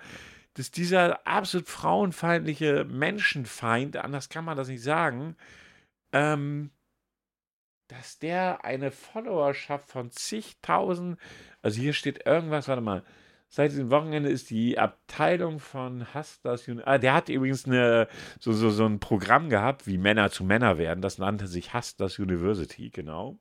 [0.58, 5.36] dass dieser absolut frauenfeindliche Menschenfeind, anders kann man das nicht sagen,
[6.12, 6.70] ähm,
[7.86, 11.16] dass der eine Followerschaft von zigtausend,
[11.62, 13.04] also hier steht irgendwas, warte mal,
[13.48, 18.08] seit diesem Wochenende ist die Abteilung von Hustlers University, ah, der hat übrigens eine,
[18.40, 22.18] so, so, so ein Programm gehabt, wie Männer zu Männer werden, das nannte sich Hustlers
[22.18, 23.38] University, genau.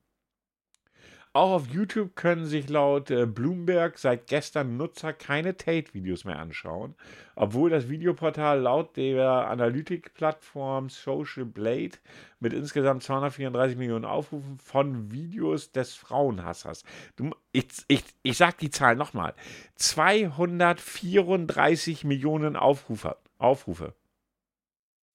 [1.37, 6.95] Auch auf YouTube können sich laut äh, Bloomberg seit gestern Nutzer keine Tate-Videos mehr anschauen,
[7.35, 11.91] obwohl das Videoportal laut der Analytikplattform Social Blade
[12.39, 16.83] mit insgesamt 234 Millionen Aufrufen von Videos des Frauenhassers.
[17.17, 19.35] Du, ich, ich, ich sag die Zahl nochmal.
[19.75, 23.15] 234 Millionen Aufrufe.
[23.37, 23.93] Aufrufe.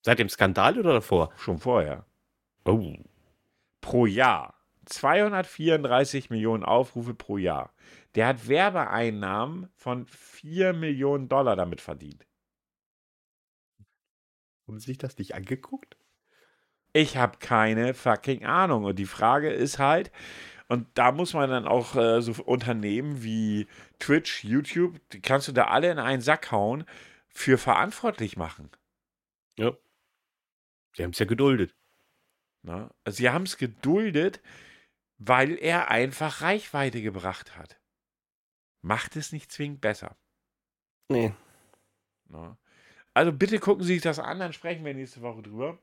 [0.01, 1.33] Seit dem Skandal oder davor?
[1.35, 2.05] Schon vorher.
[2.63, 2.93] Oh.
[3.81, 4.62] Pro Jahr.
[4.85, 7.73] 234 Millionen Aufrufe pro Jahr.
[8.15, 12.25] Der hat Werbeeinnahmen von 4 Millionen Dollar damit verdient.
[14.67, 15.97] Haben Sie sich das nicht angeguckt?
[16.93, 18.85] Ich habe keine fucking Ahnung.
[18.85, 20.11] Und die Frage ist halt,
[20.67, 23.67] und da muss man dann auch äh, so Unternehmen wie
[23.99, 26.85] Twitch, YouTube, die kannst du da alle in einen Sack hauen,
[27.27, 28.69] für verantwortlich machen.
[29.57, 29.75] Ja.
[30.95, 31.75] Sie haben es ja geduldet.
[32.61, 32.91] Na?
[33.03, 34.41] Also sie haben es geduldet,
[35.17, 37.79] weil er einfach Reichweite gebracht hat.
[38.81, 40.17] Macht es nicht zwingend besser.
[41.09, 41.33] Nee.
[42.25, 42.57] Na?
[43.13, 45.79] Also bitte gucken Sie sich das an, dann sprechen wir nächste Woche drüber.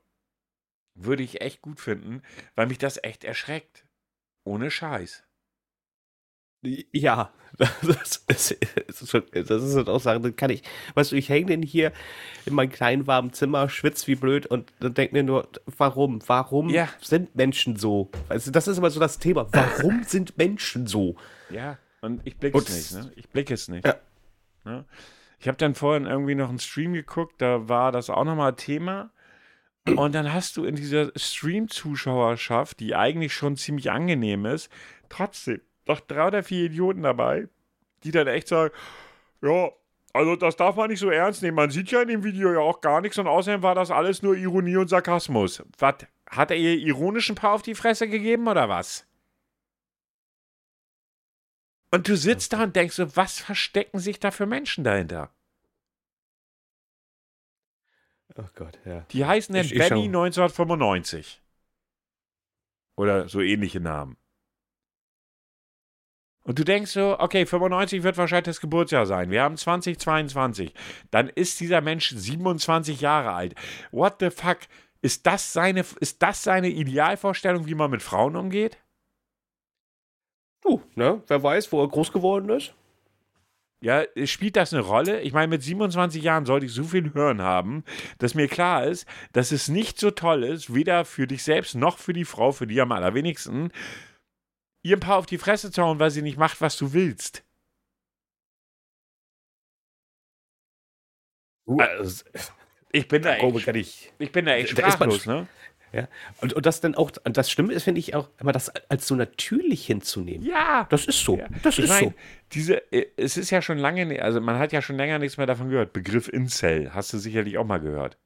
[0.93, 2.21] Würde ich echt gut finden,
[2.55, 3.87] weil mich das echt erschreckt.
[4.43, 5.23] Ohne Scheiß.
[6.63, 11.29] Ja, das ist, das ist, das ist auch Sache, dann kann ich, weißt du, ich
[11.29, 11.91] hänge denn hier
[12.45, 16.69] in meinem kleinen warmen Zimmer, schwitze wie blöd und dann denke mir nur, warum, warum
[16.69, 16.87] Ja.
[17.01, 18.09] sind Menschen so?
[18.29, 21.15] Also das ist immer so das Thema, warum sind Menschen so?
[21.49, 23.05] Ja, und ich blicke es nicht.
[23.05, 23.11] Ne?
[23.15, 23.85] Ich blicke es nicht.
[23.85, 23.95] Ja.
[24.63, 24.85] Ne?
[25.39, 29.11] Ich habe dann vorhin irgendwie noch einen Stream geguckt, da war das auch nochmal Thema.
[29.95, 34.69] Und dann hast du in dieser Stream-Zuschauerschaft, die eigentlich schon ziemlich angenehm ist,
[35.09, 37.47] trotzdem doch drei oder vier Idioten dabei,
[38.03, 38.73] die dann echt sagen,
[39.41, 39.69] ja,
[40.13, 41.55] also das darf man nicht so ernst nehmen.
[41.55, 44.21] Man sieht ja in dem Video ja auch gar nichts und außerdem war das alles
[44.21, 45.63] nur Ironie und Sarkasmus.
[45.77, 45.95] Was?
[46.29, 49.05] Hat er ihr ironischen Paar auf die Fresse gegeben oder was?
[51.91, 55.29] Und du sitzt da und denkst so, was verstecken sich da für Menschen dahinter?
[58.37, 59.01] Oh Gott, ja.
[59.11, 60.23] Die heißen dann Benny schau.
[60.23, 61.41] 1995.
[62.95, 64.15] Oder so ähnliche Namen.
[66.43, 69.29] Und du denkst so, okay, 95 wird wahrscheinlich das Geburtsjahr sein.
[69.29, 70.73] Wir haben 2022.
[71.11, 73.55] Dann ist dieser Mensch 27 Jahre alt.
[73.91, 74.59] What the fuck?
[75.01, 78.77] Ist das seine, ist das seine Idealvorstellung, wie man mit Frauen umgeht?
[80.61, 82.73] Du, ne, wer weiß, wo er groß geworden ist?
[83.83, 85.21] Ja, spielt das eine Rolle?
[85.21, 87.83] Ich meine, mit 27 Jahren sollte ich so viel Hören haben,
[88.19, 91.97] dass mir klar ist, dass es nicht so toll ist, weder für dich selbst noch
[91.97, 93.71] für die Frau, für die am allerwenigsten,
[94.83, 97.43] ihr ein paar auf die Fresse zu hauen, weil sie nicht macht, was du willst.
[101.67, 102.25] Also,
[102.91, 104.11] Ich bin da echt, kann ich.
[104.19, 105.47] ich bin da echt Da ist man sprachlos, ne?
[105.93, 106.07] Ja.
[106.39, 109.07] Und, und das dann auch, und das Schlimme ist, finde ich auch, immer das als
[109.07, 110.45] so natürlich hinzunehmen.
[110.45, 110.87] Ja.
[110.89, 111.37] Das ist so.
[111.37, 111.47] Ja.
[111.63, 112.13] Das ich ist mein, so.
[112.53, 115.35] diese, äh, es ist ja schon lange, ne- also man hat ja schon länger nichts
[115.37, 115.91] mehr davon gehört.
[115.91, 118.17] Begriff Incel, hast du sicherlich auch mal gehört.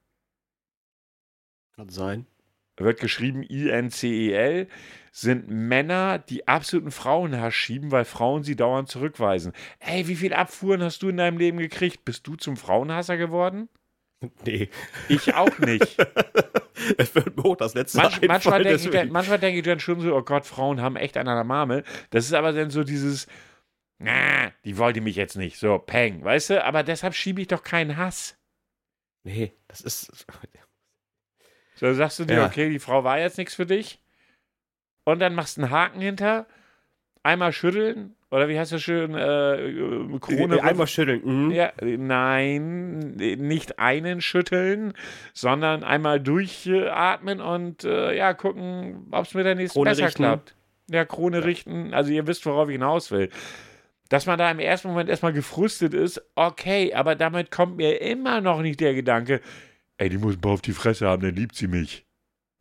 [1.76, 2.28] Kann sein.
[2.78, 4.68] Wird geschrieben I-N-C-E-L,
[5.12, 9.54] sind Männer, die absoluten Frauenhass schieben, weil Frauen sie dauernd zurückweisen.
[9.80, 12.04] Ey, wie viele Abfuhren hast du in deinem Leben gekriegt?
[12.04, 13.70] Bist du zum Frauenhasser geworden?
[14.46, 14.70] Nee.
[15.10, 15.98] Ich auch nicht.
[16.98, 19.80] Es wird mir auch das letzte Manch, manchmal einfallen, denke ich, manchmal denk ich dann
[19.80, 21.86] schon so, oh Gott, Frauen haben echt einen an der Marmel.
[22.10, 23.28] Das ist aber dann so dieses,
[23.98, 25.58] na, die wollte mich jetzt nicht.
[25.58, 26.64] So, peng, weißt du?
[26.66, 28.38] Aber deshalb schiebe ich doch keinen Hass.
[29.24, 30.28] Nee, das ist.
[31.76, 32.46] So sagst du dir, Ja.
[32.46, 34.00] okay, die Frau war jetzt nichts für dich.
[35.04, 36.48] Und dann machst du einen Haken hinter,
[37.24, 40.62] einmal schütteln, oder wie heißt das schön, äh, äh, Krone.
[40.64, 41.22] Einmal schütteln.
[41.24, 41.52] Mhm.
[41.52, 44.94] ja, nein, nicht einen schütteln,
[45.34, 50.24] sondern einmal durchatmen und äh, ja, gucken, ob es mit der nächsten Krone besser richten.
[50.24, 50.56] klappt.
[50.90, 53.30] Ja, Krone richten, also ihr wisst, worauf ich hinaus will.
[54.10, 58.40] Dass man da im ersten Moment erstmal gefrustet ist, okay, aber damit kommt mir immer
[58.42, 59.42] noch nicht der Gedanke,
[59.98, 62.06] ey, die muss mal auf die Fresse haben, dann liebt sie mich.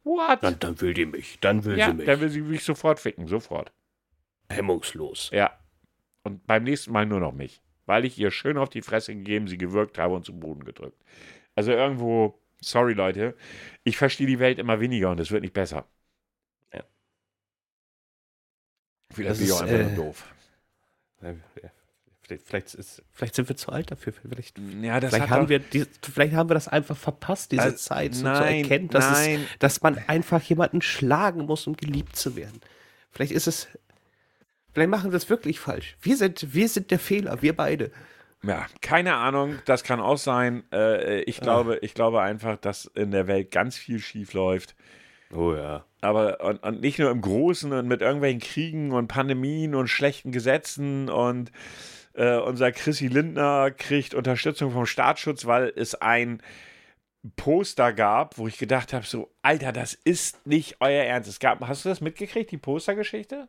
[0.05, 0.43] What?
[0.43, 1.39] Dann, dann will die mich.
[1.41, 2.07] Dann will ja, sie mich.
[2.07, 3.73] dann will sie mich sofort ficken, sofort.
[4.51, 5.31] Hemmungslos.
[5.33, 5.59] Ja.
[6.23, 7.63] Und beim nächsten Mal nur noch mich.
[7.87, 11.03] Weil ich ihr schön auf die Fresse gegeben, sie gewürgt habe und zu Boden gedrückt.
[11.55, 13.37] Also irgendwo, sorry Leute,
[13.83, 15.87] ich verstehe die Welt immer weniger und es wird nicht besser.
[16.73, 16.83] Ja.
[19.11, 20.35] Vielleicht Das bin ich auch einfach äh, nur doof.
[21.23, 21.31] Ja,
[21.63, 21.71] ja.
[22.27, 24.13] Vielleicht, vielleicht, ist, vielleicht sind wir zu alt dafür.
[24.13, 27.77] Vielleicht, Ja, das vielleicht, haben wir, die, vielleicht haben wir das einfach verpasst, diese Also,
[27.77, 29.27] Zeit, so nein, zu erkennen, dass.
[29.27, 32.61] Es, dass man einfach jemanden schlagen muss, um geliebt zu werden.
[33.13, 33.69] Vielleicht ist es.
[34.73, 35.97] Vielleicht machen wir es wirklich falsch.
[36.01, 37.93] Wir sind, wir sind der Fehler, wir beide.
[38.43, 40.65] Ja, keine Ahnung, das kann auch sein.
[40.73, 44.75] Äh, ich, glaube, ich glaube einfach, dass in der Welt ganz viel schief läuft.
[45.33, 45.85] Oh ja.
[46.01, 50.33] Aber und, und nicht nur im Großen und mit irgendwelchen Kriegen und Pandemien und schlechten
[50.33, 51.51] Gesetzen und
[52.15, 56.41] äh, unser Chrissy Lindner kriegt Unterstützung vom Staatsschutz, weil es ein
[57.37, 61.29] Poster gab, wo ich gedacht habe, so, Alter, das ist nicht euer Ernst.
[61.29, 63.49] Es gab, hast du das mitgekriegt, die Postergeschichte?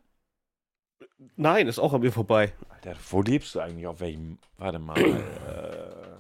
[1.36, 2.54] Nein, ist auch an mir vorbei.
[2.70, 3.88] Alter, wo lebst du eigentlich?
[3.88, 4.38] Auf welchem?
[4.58, 4.98] Warte mal.
[4.98, 6.16] äh,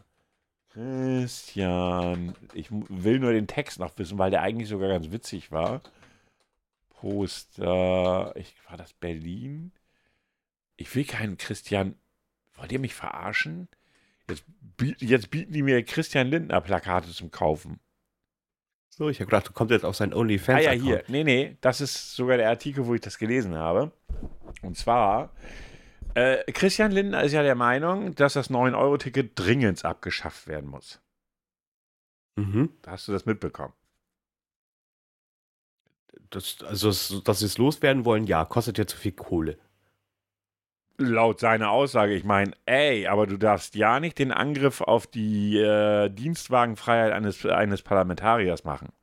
[0.73, 2.35] Christian.
[2.53, 5.81] Ich will nur den Text noch wissen, weil der eigentlich sogar ganz witzig war.
[6.89, 8.33] Poster.
[8.35, 9.71] Ich, war das Berlin?
[10.75, 11.95] Ich will keinen Christian.
[12.57, 13.67] Wollt ihr mich verarschen?
[14.29, 14.43] Jetzt,
[14.99, 17.79] jetzt bieten die mir Christian Lindner Plakate zum Kaufen.
[18.89, 20.59] So, ich habe gedacht, du kommst jetzt auf sein OnlyFans.
[20.59, 21.03] Ah ja, hier.
[21.07, 23.91] Nee, nee, das ist sogar der Artikel, wo ich das gelesen habe.
[24.61, 25.33] Und zwar,
[26.13, 31.01] äh, Christian Lindner ist ja der Meinung, dass das 9-Euro-Ticket dringend abgeschafft werden muss.
[32.37, 32.69] Mhm.
[32.87, 33.73] Hast du das mitbekommen?
[36.29, 39.59] Das, also, dass sie es loswerden wollen, ja, kostet ja zu viel Kohle.
[40.97, 45.57] Laut seiner Aussage, ich meine, ey, aber du darfst ja nicht den Angriff auf die
[45.57, 48.93] äh, Dienstwagenfreiheit eines, eines Parlamentariers machen.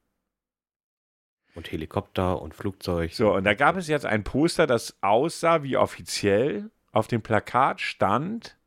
[1.54, 3.12] Und Helikopter und Flugzeug.
[3.12, 6.70] So, und da gab es jetzt ein Poster, das aussah wie offiziell.
[6.92, 8.58] Auf dem Plakat stand,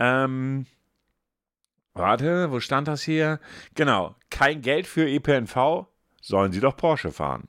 [0.00, 0.66] ähm,
[1.94, 3.40] warte, wo stand das hier?
[3.74, 5.86] Genau, kein Geld für ÖPNV,
[6.20, 7.48] sollen sie doch Porsche fahren.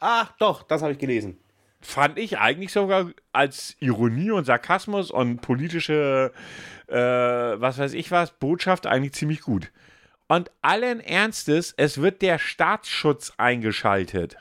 [0.00, 1.41] Ach, doch, das habe ich gelesen
[1.82, 6.32] fand ich eigentlich sogar als Ironie und Sarkasmus und politische,
[6.88, 9.72] äh, was weiß ich was, Botschaft eigentlich ziemlich gut.
[10.28, 14.36] Und allen Ernstes, es wird der Staatsschutz eingeschaltet.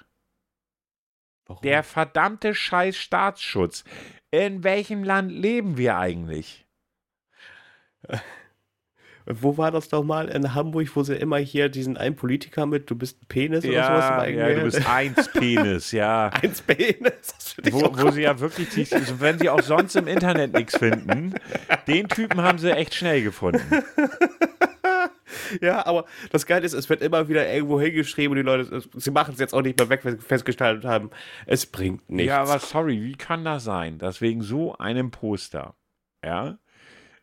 [1.45, 1.63] Warum?
[1.63, 3.83] Der verdammte Scheiß Staatsschutz.
[4.29, 6.65] In welchem Land leben wir eigentlich?
[9.25, 12.89] Wo war das doch mal in Hamburg, wo sie immer hier diesen einen Politiker mit,
[12.89, 14.35] du bist ein Penis ja, oder sowas?
[14.35, 16.27] Ja, du bist eins Penis, ja.
[16.41, 17.55] eins Penis.
[17.71, 21.33] Wo, wo sie ja wirklich, also wenn sie auch sonst im Internet nichts finden,
[21.87, 23.61] den Typen haben sie echt schnell gefunden.
[25.61, 29.11] ja, aber das Geile ist, es wird immer wieder irgendwo hingeschrieben und die Leute, sie
[29.11, 31.09] machen es jetzt auch nicht mehr weg, weil sie festgestellt haben,
[31.45, 32.29] es bringt nichts.
[32.29, 35.75] Ja, aber sorry, wie kann das sein, dass wegen so einem Poster,
[36.23, 36.57] ja,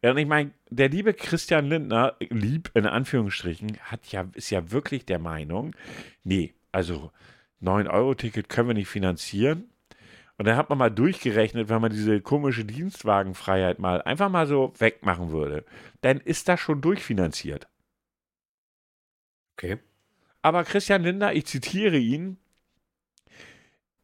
[0.03, 4.71] ja, und ich meine, der liebe Christian Lindner, lieb in Anführungsstrichen, hat ja, ist ja
[4.71, 5.75] wirklich der Meinung,
[6.23, 7.11] nee, also
[7.63, 9.65] 9-Euro-Ticket können wir nicht finanzieren.
[10.37, 14.73] Und dann hat man mal durchgerechnet, wenn man diese komische Dienstwagenfreiheit mal einfach mal so
[14.79, 15.65] wegmachen würde,
[16.01, 17.67] dann ist das schon durchfinanziert.
[19.57, 19.79] Okay.
[20.43, 22.39] Aber Christian Lindner, ich zitiere ihn,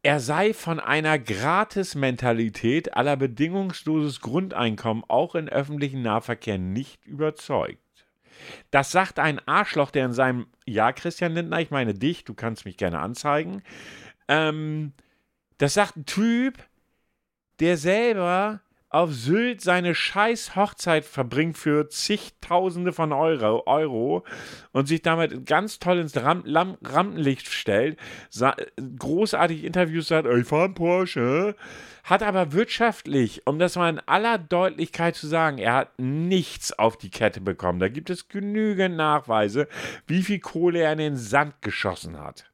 [0.05, 7.79] er sei von einer Gratis-Mentalität aller bedingungsloses Grundeinkommen auch in öffentlichen Nahverkehr nicht überzeugt.
[8.69, 12.65] Das sagt ein Arschloch, der in seinem Ja, Christian Lindner, ich meine dich, du kannst
[12.65, 13.63] mich gerne anzeigen.
[14.27, 14.93] Ähm,
[15.57, 16.59] das sagt ein Typ,
[17.59, 18.61] der selber
[18.95, 24.23] auf Sylt seine scheiß Hochzeit verbringt für zigtausende von Euro, Euro
[24.71, 27.99] und sich damit ganz toll ins Ram Lam Rampenlicht stellt,
[28.97, 31.57] großartig Interviews sagt, ich fahre einen Porsche,
[32.05, 36.97] hat aber wirtschaftlich, um das mal in aller Deutlichkeit zu sagen, er hat nichts auf
[36.97, 37.79] die Kette bekommen.
[37.79, 39.67] Da gibt es genügend Nachweise,
[40.07, 42.49] wie viel Kohle er in den Sand geschossen hat.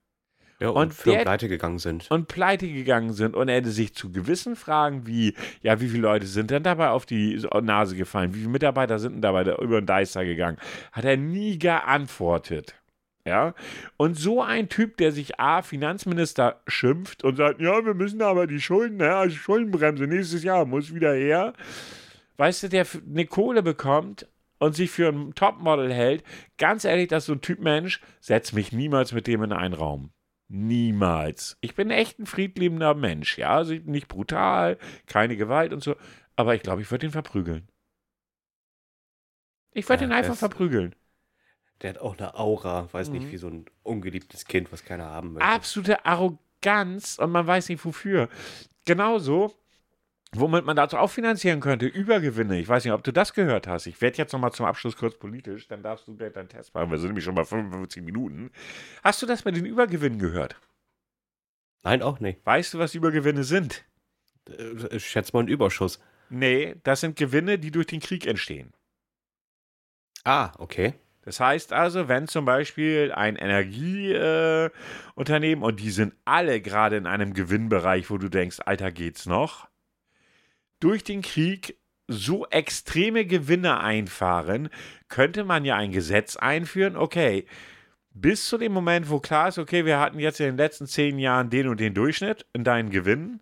[0.62, 2.12] Ja, und, und der, pleite gegangen sind.
[2.12, 3.36] Und pleite gegangen sind.
[3.36, 5.34] Und er hätte sich zu gewissen Fragen wie,
[5.64, 8.36] ja, wie viele Leute sind denn dabei auf die Nase gefallen?
[8.36, 10.58] Wie viele Mitarbeiter sind denn dabei über den Deister gegangen?
[10.92, 12.76] Hat er nie geantwortet.
[13.26, 13.54] Ja,
[13.98, 18.48] und so ein Typ, der sich A, Finanzminister schimpft und sagt, ja, wir müssen aber
[18.48, 21.54] die Schulden, ja, Schuldenbremse nächstes Jahr muss wieder her.
[22.38, 26.24] Weißt du, der eine Kohle bekommt und sich für ein Topmodel hält,
[26.58, 29.76] ganz ehrlich, das ist so ein Typ Mensch, setz mich niemals mit dem in einen
[29.76, 30.12] Raum.
[30.54, 31.58] Niemals.
[31.62, 33.56] Ich bin echt ein friedliebender Mensch, ja.
[33.56, 35.96] Also nicht brutal, keine Gewalt und so.
[36.36, 37.70] Aber ich glaube, ich würde ihn verprügeln.
[39.72, 40.94] Ich würde ja, ihn einfach verprügeln.
[41.82, 43.20] Der hat auch eine Aura, weiß mhm.
[43.20, 45.48] nicht, wie so ein ungeliebtes Kind, was keiner haben möchte.
[45.48, 48.28] Absolute Arroganz und man weiß nicht wofür.
[48.84, 49.56] Genauso
[50.36, 52.60] womit man dazu auch finanzieren könnte, Übergewinne.
[52.60, 53.86] Ich weiß nicht, ob du das gehört hast.
[53.86, 56.90] Ich werde jetzt nochmal zum Abschluss kurz politisch, dann darfst du deinen Test machen.
[56.90, 58.52] Wir sind nämlich schon bei 55 Minuten.
[59.04, 60.56] Hast du das mit den Übergewinnen gehört?
[61.84, 62.46] Nein, auch nicht.
[62.46, 63.86] Weißt du, was Übergewinne sind?
[64.50, 66.00] Äh, ich schätze mal ein Überschuss.
[66.30, 68.74] Nee, das sind Gewinne, die durch den Krieg entstehen.
[70.24, 70.94] Ah, okay.
[71.24, 77.06] Das heißt also, wenn zum Beispiel ein Energieunternehmen, äh, und die sind alle gerade in
[77.06, 79.71] einem Gewinnbereich, wo du denkst, Alter, geht's noch?
[80.82, 81.78] Durch den Krieg
[82.08, 84.70] so extreme Gewinne einfahren,
[85.08, 87.46] könnte man ja ein Gesetz einführen, okay,
[88.14, 91.18] bis zu dem Moment, wo klar ist, okay, wir hatten jetzt in den letzten zehn
[91.18, 93.42] Jahren den und den Durchschnitt in deinen Gewinnen.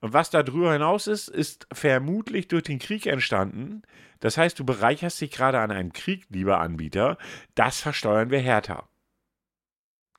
[0.00, 3.82] Und was da drüber hinaus ist, ist vermutlich durch den Krieg entstanden.
[4.20, 7.16] Das heißt, du bereicherst dich gerade an einem Krieg, lieber Anbieter.
[7.54, 8.88] Das versteuern wir härter.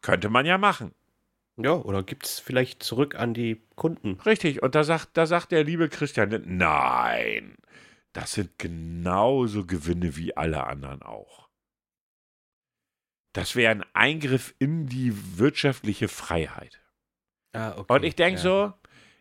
[0.01, 0.93] Könnte man ja machen.
[1.57, 4.19] Ja, oder gibt es vielleicht zurück an die Kunden?
[4.21, 7.55] Richtig, und da sagt, da sagt der liebe Christian, nein,
[8.13, 11.49] das sind genauso Gewinne wie alle anderen auch.
[13.33, 16.81] Das wäre ein Eingriff in die wirtschaftliche Freiheit.
[17.53, 17.93] Ah, okay.
[17.93, 18.43] Und ich denke ja.
[18.43, 18.73] so,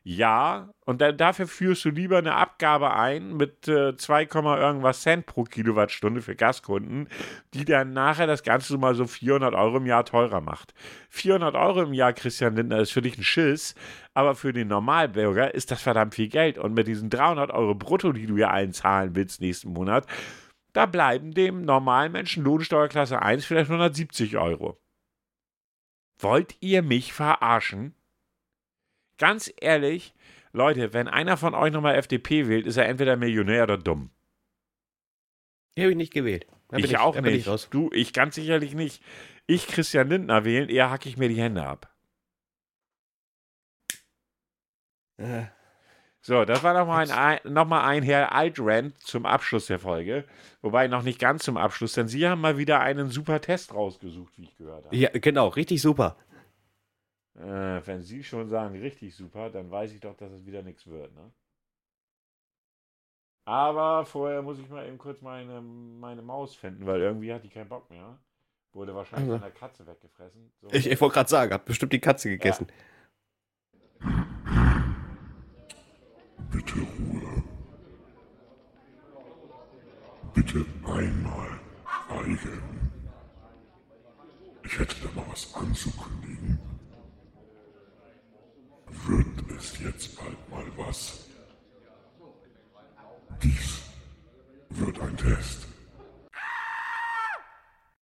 [0.02, 5.26] ja, und dann, dafür führst du lieber eine Abgabe ein mit äh, 2, irgendwas Cent
[5.26, 7.06] pro Kilowattstunde für Gaskunden,
[7.52, 10.72] die dann nachher das Ganze mal so 400 Euro im Jahr teurer macht.
[11.10, 13.74] 400 Euro im Jahr, Christian Lindner, ist für dich ein Schiss,
[14.14, 16.56] aber für den Normalbürger ist das verdammt viel Geld.
[16.56, 20.06] Und mit diesen 300 Euro brutto, die du ja allen zahlen willst nächsten Monat,
[20.72, 24.80] da bleiben dem normalen Menschen Lohnsteuerklasse 1 vielleicht 170 Euro.
[26.18, 27.94] Wollt ihr mich verarschen?
[29.20, 30.14] Ganz ehrlich,
[30.54, 34.10] Leute, wenn einer von euch nochmal FDP wählt, ist er entweder Millionär oder dumm.
[35.76, 36.46] Die habe ich nicht gewählt.
[36.72, 37.46] Ich, ich, auch nicht.
[37.46, 39.02] Ich du, ich ganz sicherlich nicht.
[39.46, 41.94] Ich Christian Lindner wählen, eher hacke ich mir die Hände ab.
[45.18, 45.42] Äh.
[46.22, 50.24] So, das war nochmal ein, noch mal ein Herr Altrand zum Abschluss der Folge.
[50.62, 54.32] Wobei noch nicht ganz zum Abschluss, denn Sie haben mal wieder einen super Test rausgesucht,
[54.38, 54.96] wie ich gehört habe.
[54.96, 56.16] Ja, genau, richtig super.
[57.34, 60.86] Äh, wenn Sie schon sagen, richtig super, dann weiß ich doch, dass es wieder nichts
[60.86, 61.30] wird, ne?
[63.44, 67.48] Aber vorher muss ich mal eben kurz meine, meine Maus finden, weil irgendwie hat die
[67.48, 68.18] keinen Bock mehr.
[68.72, 69.40] Wurde wahrscheinlich also.
[69.40, 70.52] von der Katze weggefressen.
[70.60, 70.68] So.
[70.70, 72.68] Ich, ich wollte gerade sagen, hat bestimmt die Katze gegessen.
[74.00, 74.24] Ja.
[76.52, 77.42] Bitte Ruhe.
[80.34, 81.60] Bitte einmal
[82.10, 82.90] schweigen.
[84.64, 86.58] Ich hätte da mal was anzukündigen.
[89.06, 91.26] Wird es jetzt bald mal was?
[93.42, 93.82] Dies
[94.70, 95.66] wird ein Test.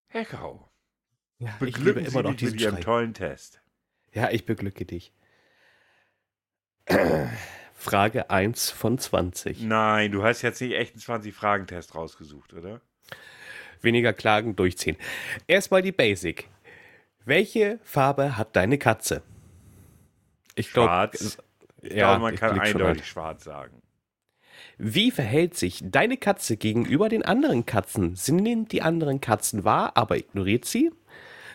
[0.09, 0.71] Herr Kau.
[1.39, 3.61] Ja, beglücken ich immer noch diesen Ihrem tollen Test.
[4.13, 5.13] Ja, ich beglücke dich.
[7.75, 9.63] Frage 1 von 20.
[9.63, 12.81] Nein, du hast jetzt nicht echt einen 20-Fragen-Test rausgesucht, oder?
[13.81, 14.97] Weniger Klagen durchziehen.
[15.47, 16.49] Erstmal die Basic.
[17.25, 19.23] Welche Farbe hat deine Katze?
[20.59, 21.11] Ich glaube,
[21.83, 23.83] ja, glaube, man kann eindeutig schwarz sagen.
[24.77, 28.17] Wie verhält sich deine Katze gegenüber den anderen Katzen?
[28.17, 30.91] Sie nimmt die anderen Katzen wahr, aber ignoriert sie.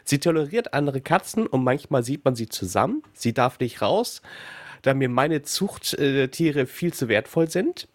[0.04, 3.04] Sie toleriert andere Katzen und manchmal sieht man sie zusammen.
[3.14, 4.22] Sie darf nicht raus
[4.84, 7.88] da mir meine Zuchttiere viel zu wertvoll sind.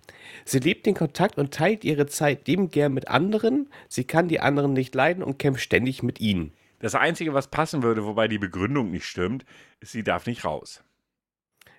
[0.44, 3.68] Sie lebt den Kontakt und teilt ihre Zeit liebend gern mit anderen.
[3.88, 6.52] Sie kann die anderen nicht leiden und kämpft ständig mit ihnen.
[6.80, 9.44] Das Einzige, was passen würde, wobei die Begründung nicht stimmt,
[9.80, 10.82] ist, sie darf nicht raus.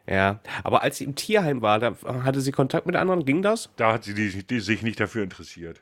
[0.08, 3.70] Ja, aber als sie im Tierheim war, da hatte sie Kontakt mit anderen, ging das?
[3.76, 5.82] Da hat sie die, die sich nicht dafür interessiert.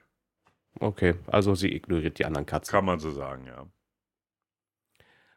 [0.80, 2.72] Okay, also sie ignoriert die anderen Katzen.
[2.72, 3.66] Kann man so sagen, ja.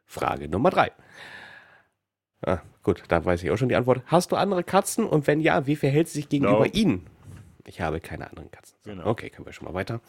[0.05, 0.91] Frage Nummer drei.
[2.41, 4.03] Ah, gut, da weiß ich auch schon die Antwort.
[4.07, 6.71] Hast du andere Katzen und wenn ja, wie verhält sie sich gegenüber no.
[6.73, 7.07] ihnen?
[7.65, 8.77] Ich habe keine anderen Katzen.
[8.83, 9.05] Genau.
[9.05, 10.01] Okay, können wir schon mal weiter.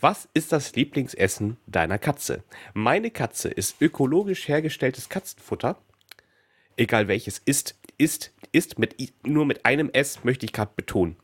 [0.00, 2.44] Was ist das Lieblingsessen deiner Katze?
[2.74, 5.78] Meine Katze ist ökologisch hergestelltes Katzenfutter.
[6.76, 11.16] Egal welches ist, ist, ist mit, nur mit einem S, möchte ich gerade betonen.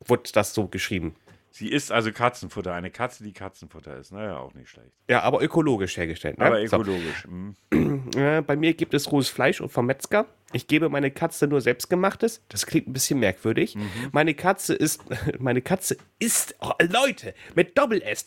[0.00, 1.16] Wurde das so geschrieben.
[1.56, 2.74] Sie isst also Katzenfutter.
[2.74, 4.12] Eine Katze, die Katzenfutter ist.
[4.12, 4.92] Naja, auch nicht schlecht.
[5.08, 6.36] Ja, aber ökologisch hergestellt.
[6.36, 6.44] Ne?
[6.44, 7.22] Aber ökologisch.
[7.22, 7.76] So.
[7.76, 8.10] Mhm.
[8.46, 10.26] Bei mir gibt es rohes Fleisch und vom Metzger.
[10.52, 12.42] Ich gebe meine Katze nur selbstgemachtes.
[12.50, 13.74] Das klingt ein bisschen merkwürdig.
[13.74, 13.88] Mhm.
[14.12, 15.02] Meine Katze ist,
[15.38, 18.26] meine Katze isst, oh, Leute, mit Doppel-S.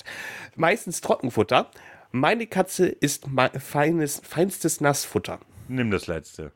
[0.56, 1.70] Meistens Trockenfutter.
[2.12, 3.28] Meine Katze isst
[3.60, 5.40] feines, feinstes Nassfutter.
[5.68, 6.52] Nimm das letzte.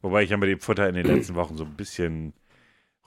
[0.00, 2.32] Wobei ich ja mit dem Futter in den letzten Wochen so ein bisschen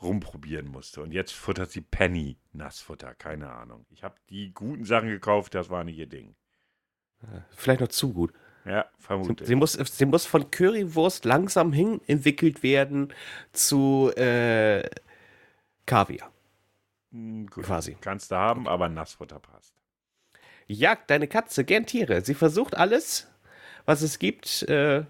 [0.01, 1.01] rumprobieren musste.
[1.01, 3.85] Und jetzt futtert sie Penny Nassfutter, keine Ahnung.
[3.89, 6.35] Ich habe die guten Sachen gekauft, das war nicht ihr Ding.
[7.55, 8.33] Vielleicht noch zu gut.
[8.65, 9.47] Ja, vermutlich.
[9.47, 13.13] Sie, muss, sie muss von Currywurst langsam hin entwickelt werden
[13.51, 14.89] zu äh,
[15.85, 16.31] Kaviar.
[17.11, 17.97] Hm, gut, Quasi.
[17.99, 19.73] Kannst du haben, aber Nassfutter passt.
[20.67, 22.21] Jagt deine Katze gern Tiere.
[22.21, 23.27] Sie versucht alles,
[23.85, 25.03] was es gibt, äh,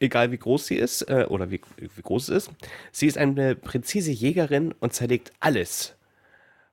[0.00, 2.56] egal wie groß sie ist äh, oder wie, wie groß es ist.
[2.92, 5.96] Sie ist eine präzise Jägerin und zerlegt alles,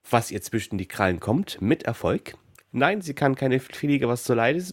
[0.10, 2.36] was ihr zwischen die Krallen kommt, mit Erfolg.
[2.72, 4.64] Nein, sie kann keine Fliege was zur Leide,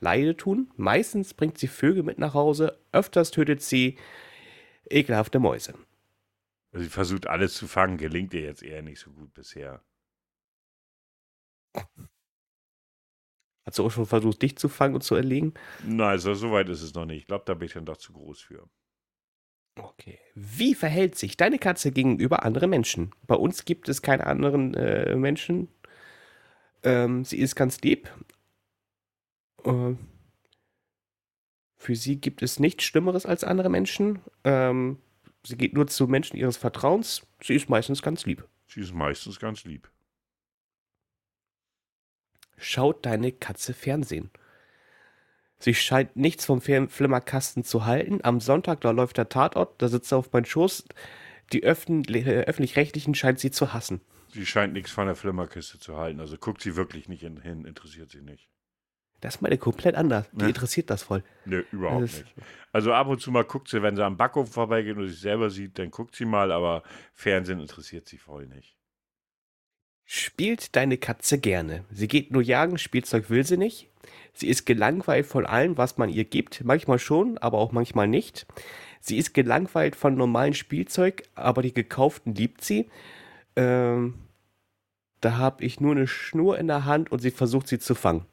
[0.00, 0.70] Leide tun.
[0.76, 3.98] Meistens bringt sie Vögel mit nach Hause, öfters tötet sie
[4.88, 5.74] ekelhafte Mäuse.
[6.72, 9.82] Sie versucht alles zu fangen, gelingt ihr jetzt eher nicht so gut bisher.
[13.66, 15.52] Hat sie auch schon versucht, dich zu fangen und zu erlegen?
[15.84, 17.22] Nein, also, so weit ist es noch nicht.
[17.22, 18.68] Ich glaube, da bin ich dann doch zu groß für.
[19.78, 20.18] Okay.
[20.34, 23.12] Wie verhält sich deine Katze gegenüber anderen Menschen?
[23.26, 25.68] Bei uns gibt es keine anderen äh, Menschen.
[26.84, 28.08] Ähm, sie ist ganz lieb.
[29.64, 29.94] Äh,
[31.76, 34.20] für sie gibt es nichts Schlimmeres als andere Menschen.
[34.44, 34.98] Ähm,
[35.44, 37.26] sie geht nur zu Menschen ihres Vertrauens.
[37.42, 38.46] Sie ist meistens ganz lieb.
[38.68, 39.90] Sie ist meistens ganz lieb.
[42.56, 44.30] Schaut deine Katze Fernsehen?
[45.58, 48.20] Sie scheint nichts vom Flimmerkasten zu halten.
[48.22, 50.84] Am Sonntag, da läuft der Tatort, da sitzt er auf meinem Schoß.
[51.52, 54.00] Die äh, öffentlich-rechtlichen scheint sie zu hassen.
[54.32, 56.20] Sie scheint nichts von der Flimmerkiste zu halten.
[56.20, 58.48] Also guckt sie wirklich nicht hin, interessiert sie nicht.
[59.20, 60.28] Das ist meine komplett anders.
[60.32, 61.24] Die interessiert das voll.
[61.46, 62.34] Nö, überhaupt das nicht.
[62.72, 65.48] Also ab und zu mal guckt sie, wenn sie am Backofen vorbeigeht und sich selber
[65.48, 66.82] sieht, dann guckt sie mal, aber
[67.14, 68.75] Fernsehen interessiert sie voll nicht.
[70.08, 71.84] Spielt deine Katze gerne.
[71.90, 73.88] Sie geht nur jagen, Spielzeug will sie nicht.
[74.32, 76.64] Sie ist gelangweilt von allem, was man ihr gibt.
[76.64, 78.46] Manchmal schon, aber auch manchmal nicht.
[79.00, 82.88] Sie ist gelangweilt von normalen Spielzeug, aber die gekauften liebt sie.
[83.56, 84.14] Ähm,
[85.20, 88.26] da habe ich nur eine Schnur in der Hand und sie versucht sie zu fangen.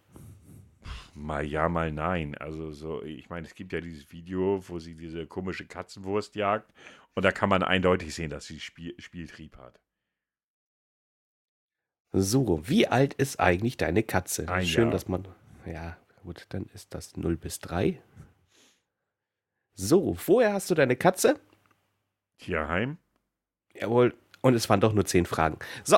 [1.15, 2.35] Mal ja, mal nein.
[2.35, 6.71] Also so, ich meine, es gibt ja dieses Video, wo sie diese komische Katzenwurst jagt
[7.15, 9.82] und da kann man eindeutig sehen, dass sie Spiel Spieltrieb hat.
[12.15, 14.47] So, wie alt ist eigentlich deine Katze?
[14.47, 14.91] Ein Schön, Jahr.
[14.91, 15.27] dass man.
[15.65, 17.99] Ja, gut, dann ist das 0 bis 3.
[19.73, 21.39] So, woher hast du deine Katze?
[22.37, 22.99] Tierheim.
[23.73, 25.57] Jawohl, und es waren doch nur 10 Fragen.
[25.83, 25.97] So.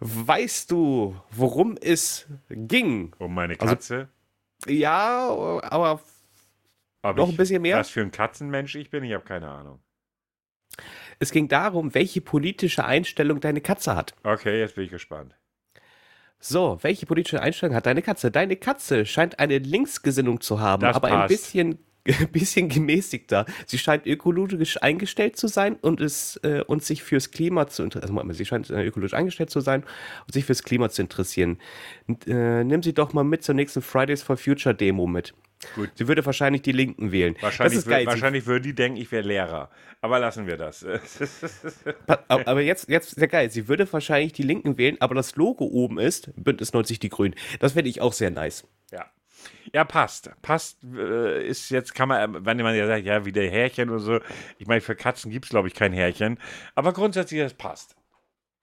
[0.00, 3.14] weißt du, worum es ging?
[3.18, 4.08] Um meine also, Katze?
[4.66, 6.00] Also, ja, aber
[7.02, 7.76] Ob noch ein bisschen mehr.
[7.76, 9.80] Was für ein Katzenmensch ich bin, ich habe keine Ahnung.
[11.20, 14.14] Es ging darum, welche politische Einstellung deine Katze hat.
[14.24, 15.36] Okay, jetzt bin ich gespannt.
[16.38, 18.30] So, welche politische Einstellung hat deine Katze?
[18.30, 21.22] Deine Katze scheint eine Linksgesinnung zu haben, das aber passt.
[21.22, 21.78] ein bisschen
[22.32, 23.44] bisschen gemäßigter.
[23.66, 28.18] Sie scheint ökologisch eingestellt zu sein und, es, äh, und sich fürs Klima zu interessieren.
[28.18, 29.84] Also, sie scheint äh, ökologisch eingestellt zu sein
[30.26, 31.58] und sich fürs Klima zu interessieren.
[32.06, 35.34] Und, äh, nimm sie doch mal mit zur nächsten Fridays for Future Demo mit.
[35.74, 35.90] Gut.
[35.94, 37.36] Sie würde wahrscheinlich die Linken wählen.
[37.40, 39.70] Wahrscheinlich, geil, wahrscheinlich würden die denken, ich wäre Lehrer.
[40.00, 40.86] Aber lassen wir das.
[42.28, 43.50] aber jetzt, jetzt sehr geil.
[43.50, 47.34] Sie würde wahrscheinlich die Linken wählen, aber das Logo oben ist Bündnis 90 Die Grünen.
[47.58, 48.66] Das finde ich auch sehr nice.
[48.90, 49.06] Ja.
[49.74, 50.30] Ja, passt.
[50.40, 54.00] Passt äh, ist jetzt, kann man, wenn man ja sagt, ja, wie der Härchen oder
[54.00, 54.20] so.
[54.58, 56.38] Ich meine, für Katzen gibt es, glaube ich, kein Härchen.
[56.74, 57.96] Aber grundsätzlich, das passt.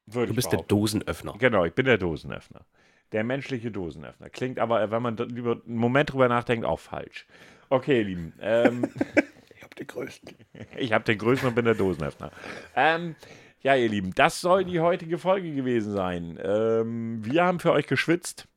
[0.07, 1.35] Würde du bist der Dosenöffner.
[1.37, 2.65] Genau, ich bin der Dosenöffner.
[3.11, 4.29] Der menschliche Dosenöffner.
[4.29, 7.25] Klingt aber, wenn man lieber einen Moment drüber nachdenkt, auch falsch.
[7.69, 8.33] Okay, ihr Lieben.
[8.41, 8.89] Ähm,
[9.55, 10.35] ich habe den größten.
[10.77, 12.31] Ich habe den größten und bin der Dosenöffner.
[12.75, 13.15] Ähm,
[13.61, 16.39] ja, ihr Lieben, das soll die heutige Folge gewesen sein.
[16.43, 18.47] Ähm, wir haben für euch geschwitzt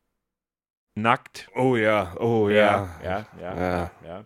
[0.94, 1.48] nackt.
[1.54, 2.98] Oh ja, oh ja.
[3.02, 3.56] Ja, ja, ja.
[3.56, 3.90] ja.
[4.04, 4.24] ja.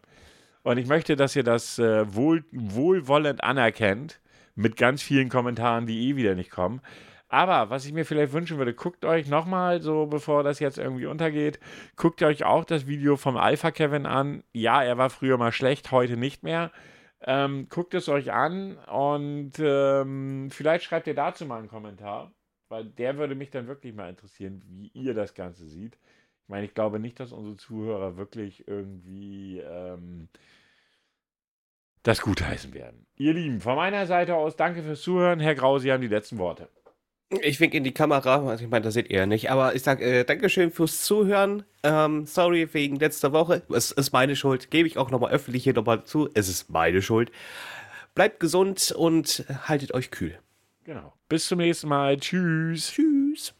[0.62, 4.20] Und ich möchte, dass ihr das äh, wohl, wohlwollend anerkennt,
[4.54, 6.80] mit ganz vielen Kommentaren, die eh wieder nicht kommen.
[7.34, 11.06] Aber was ich mir vielleicht wünschen würde, guckt euch nochmal, so bevor das jetzt irgendwie
[11.06, 11.58] untergeht,
[11.96, 14.44] guckt euch auch das Video vom Alpha Kevin an.
[14.52, 16.70] Ja, er war früher mal schlecht, heute nicht mehr.
[17.22, 22.30] Ähm, guckt es euch an und ähm, vielleicht schreibt ihr dazu mal einen Kommentar,
[22.68, 25.94] weil der würde mich dann wirklich mal interessieren, wie ihr das Ganze seht.
[25.96, 30.28] Ich meine, ich glaube nicht, dass unsere Zuhörer wirklich irgendwie ähm,
[32.04, 33.08] das gutheißen werden.
[33.16, 35.40] Ihr Lieben, von meiner Seite aus danke fürs Zuhören.
[35.40, 36.68] Herr Grau, Sie haben die letzten Worte.
[37.30, 39.82] Ich wink in die Kamera, also ich meine, das seht ihr ja nicht, aber ich
[39.82, 41.64] sage äh, Dankeschön fürs Zuhören.
[41.82, 43.62] Ähm, sorry wegen letzter Woche.
[43.70, 44.70] Es ist meine Schuld.
[44.70, 46.28] Gebe ich auch nochmal öffentlich hier nochmal zu.
[46.34, 47.32] Es ist meine Schuld.
[48.14, 50.38] Bleibt gesund und haltet euch kühl.
[50.84, 51.14] Genau.
[51.28, 52.18] Bis zum nächsten Mal.
[52.18, 52.92] Tschüss.
[52.92, 53.54] Tschüss.